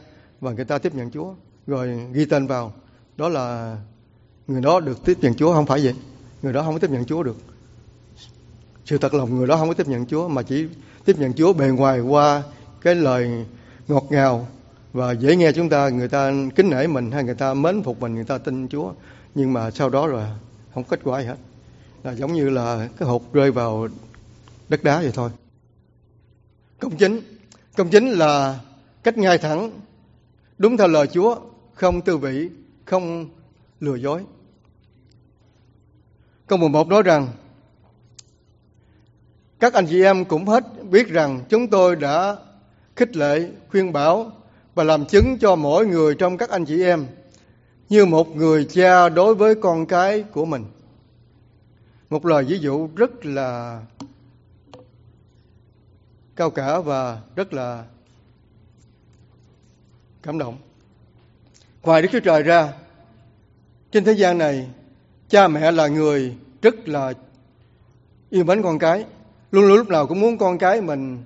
[0.40, 1.34] và người ta tiếp nhận Chúa,
[1.66, 2.72] rồi ghi tên vào.
[3.16, 3.76] Đó là
[4.46, 5.94] người đó được tiếp nhận Chúa không phải vậy.
[6.42, 7.36] Người đó không có tiếp nhận Chúa được.
[8.84, 10.66] Sự thật lòng người đó không có tiếp nhận Chúa mà chỉ
[11.04, 12.42] tiếp nhận Chúa bề ngoài qua
[12.80, 13.46] cái lời
[13.88, 14.46] ngọt ngào
[14.92, 18.00] và dễ nghe chúng ta, người ta kính nể mình hay người ta mến phục
[18.00, 18.92] mình, người ta tin Chúa.
[19.34, 20.24] Nhưng mà sau đó rồi
[20.74, 21.36] không kết quả gì hết.
[22.02, 23.88] Là giống như là cái hột rơi vào
[24.68, 25.30] đất đá vậy thôi.
[26.80, 27.20] Công chính.
[27.76, 28.60] Công chính là
[29.02, 29.70] cách ngay thẳng.
[30.58, 31.36] Đúng theo lời Chúa,
[31.74, 32.48] không tư vị,
[32.84, 33.28] không
[33.80, 34.24] lừa dối.
[36.46, 37.28] Câu 11 nói rằng,
[39.60, 42.36] các anh chị em cũng hết biết rằng chúng tôi đã
[42.96, 44.32] khích lệ, khuyên bảo
[44.74, 47.06] và làm chứng cho mỗi người trong các anh chị em
[47.88, 50.64] như một người cha đối với con cái của mình
[52.10, 53.80] một lời ví dụ rất là
[56.36, 57.84] cao cả và rất là
[60.22, 60.56] cảm động.
[61.82, 62.72] Ngoài Đức Chúa Trời ra,
[63.92, 64.68] trên thế gian này
[65.28, 67.12] cha mẹ là người rất là
[68.30, 69.04] yêu mến con cái
[69.50, 71.18] luôn luôn lúc nào cũng muốn con cái mình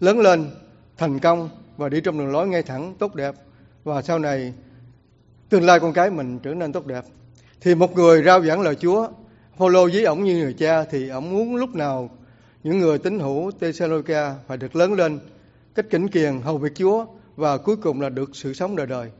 [0.00, 0.50] lớn lên
[0.96, 1.48] thành công
[1.82, 3.34] và đi trong đường lối ngay thẳng, tốt đẹp
[3.84, 4.52] và sau này,
[5.48, 7.04] tương lai con cái mình trở nên tốt đẹp
[7.60, 9.08] thì một người rao giảng lời Chúa
[9.58, 12.10] follow với ổng như người cha, thì ổng muốn lúc nào
[12.62, 15.20] những người tín hữu Tesalonica phải được lớn lên,
[15.74, 17.06] cách kính kiền, hầu việc Chúa
[17.36, 19.10] và cuối cùng là được sự sống đời đời.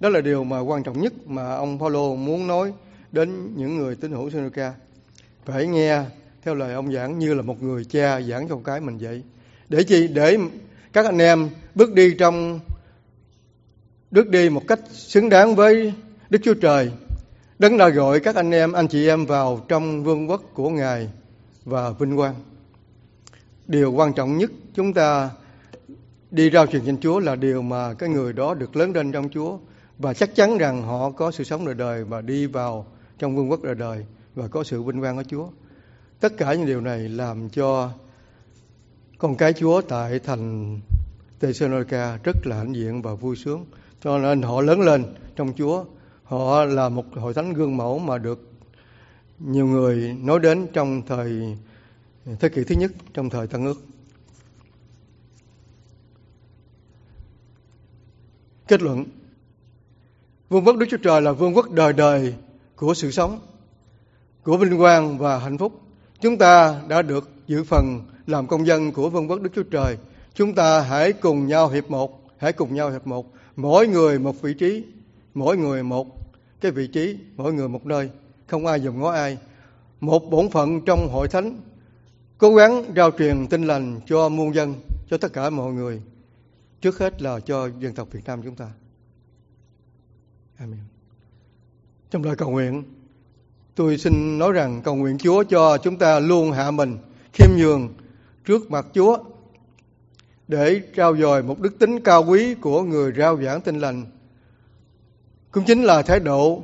[0.00, 2.72] Đó là điều mà quan trọng nhất mà ông Paulo muốn nói
[3.12, 4.74] đến những người tín hữu Thessalonica.
[5.44, 6.02] Phải nghe
[6.42, 9.22] theo lời ông giảng như là một người cha giảng cho con cái mình vậy.
[9.74, 10.08] Để chi?
[10.08, 10.38] Để
[10.92, 12.60] các anh em bước đi trong
[14.10, 15.92] bước đi một cách xứng đáng với
[16.30, 16.90] Đức Chúa Trời.
[17.58, 21.08] Đấng đã gọi các anh em, anh chị em vào trong vương quốc của Ngài
[21.64, 22.34] và vinh quang.
[23.66, 25.30] Điều quan trọng nhất chúng ta
[26.30, 29.28] đi rao truyền danh Chúa là điều mà cái người đó được lớn lên trong
[29.28, 29.58] Chúa
[29.98, 32.86] và chắc chắn rằng họ có sự sống đời đời và đi vào
[33.18, 34.04] trong vương quốc đời đời
[34.34, 35.48] và có sự vinh quang ở Chúa.
[36.20, 37.90] Tất cả những điều này làm cho
[39.24, 40.80] con cái Chúa tại thành
[41.40, 43.64] Thessalonica rất là hãnh diện và vui sướng.
[44.02, 45.04] Cho nên họ lớn lên
[45.36, 45.84] trong Chúa.
[46.24, 48.50] Họ là một hội thánh gương mẫu mà được
[49.38, 51.56] nhiều người nói đến trong thời
[52.40, 53.82] thế kỷ thứ nhất trong thời Tân ước.
[58.68, 59.04] Kết luận
[60.48, 62.34] Vương quốc Đức Chúa Trời là vương quốc đời đời
[62.76, 63.40] của sự sống,
[64.42, 65.80] của vinh quang và hạnh phúc.
[66.20, 69.96] Chúng ta đã được giữ phần làm công dân của vương quốc Đức Chúa Trời.
[70.34, 73.32] Chúng ta hãy cùng nhau hiệp một, hãy cùng nhau hiệp một.
[73.56, 74.84] Mỗi người một vị trí,
[75.34, 76.06] mỗi người một
[76.60, 78.10] cái vị trí, mỗi người một nơi,
[78.46, 79.38] không ai dùng ngó ai.
[80.00, 81.60] Một bổn phận trong hội thánh
[82.38, 84.74] cố gắng rao truyền tin lành cho muôn dân,
[85.10, 86.02] cho tất cả mọi người.
[86.80, 88.70] Trước hết là cho dân tộc Việt Nam chúng ta.
[90.58, 90.80] Amen.
[92.10, 92.82] Trong lời cầu nguyện,
[93.74, 96.98] tôi xin nói rằng cầu nguyện Chúa cho chúng ta luôn hạ mình,
[97.34, 97.94] khiêm nhường
[98.44, 99.18] trước mặt Chúa
[100.48, 104.06] để trao dồi một đức tính cao quý của người rao giảng tin lành.
[105.50, 106.62] Cũng chính là thái độ,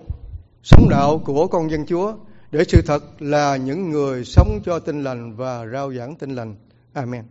[0.62, 2.14] sống đạo của con dân Chúa
[2.50, 6.54] để sự thật là những người sống cho tin lành và rao giảng tin lành.
[6.92, 7.24] Amen.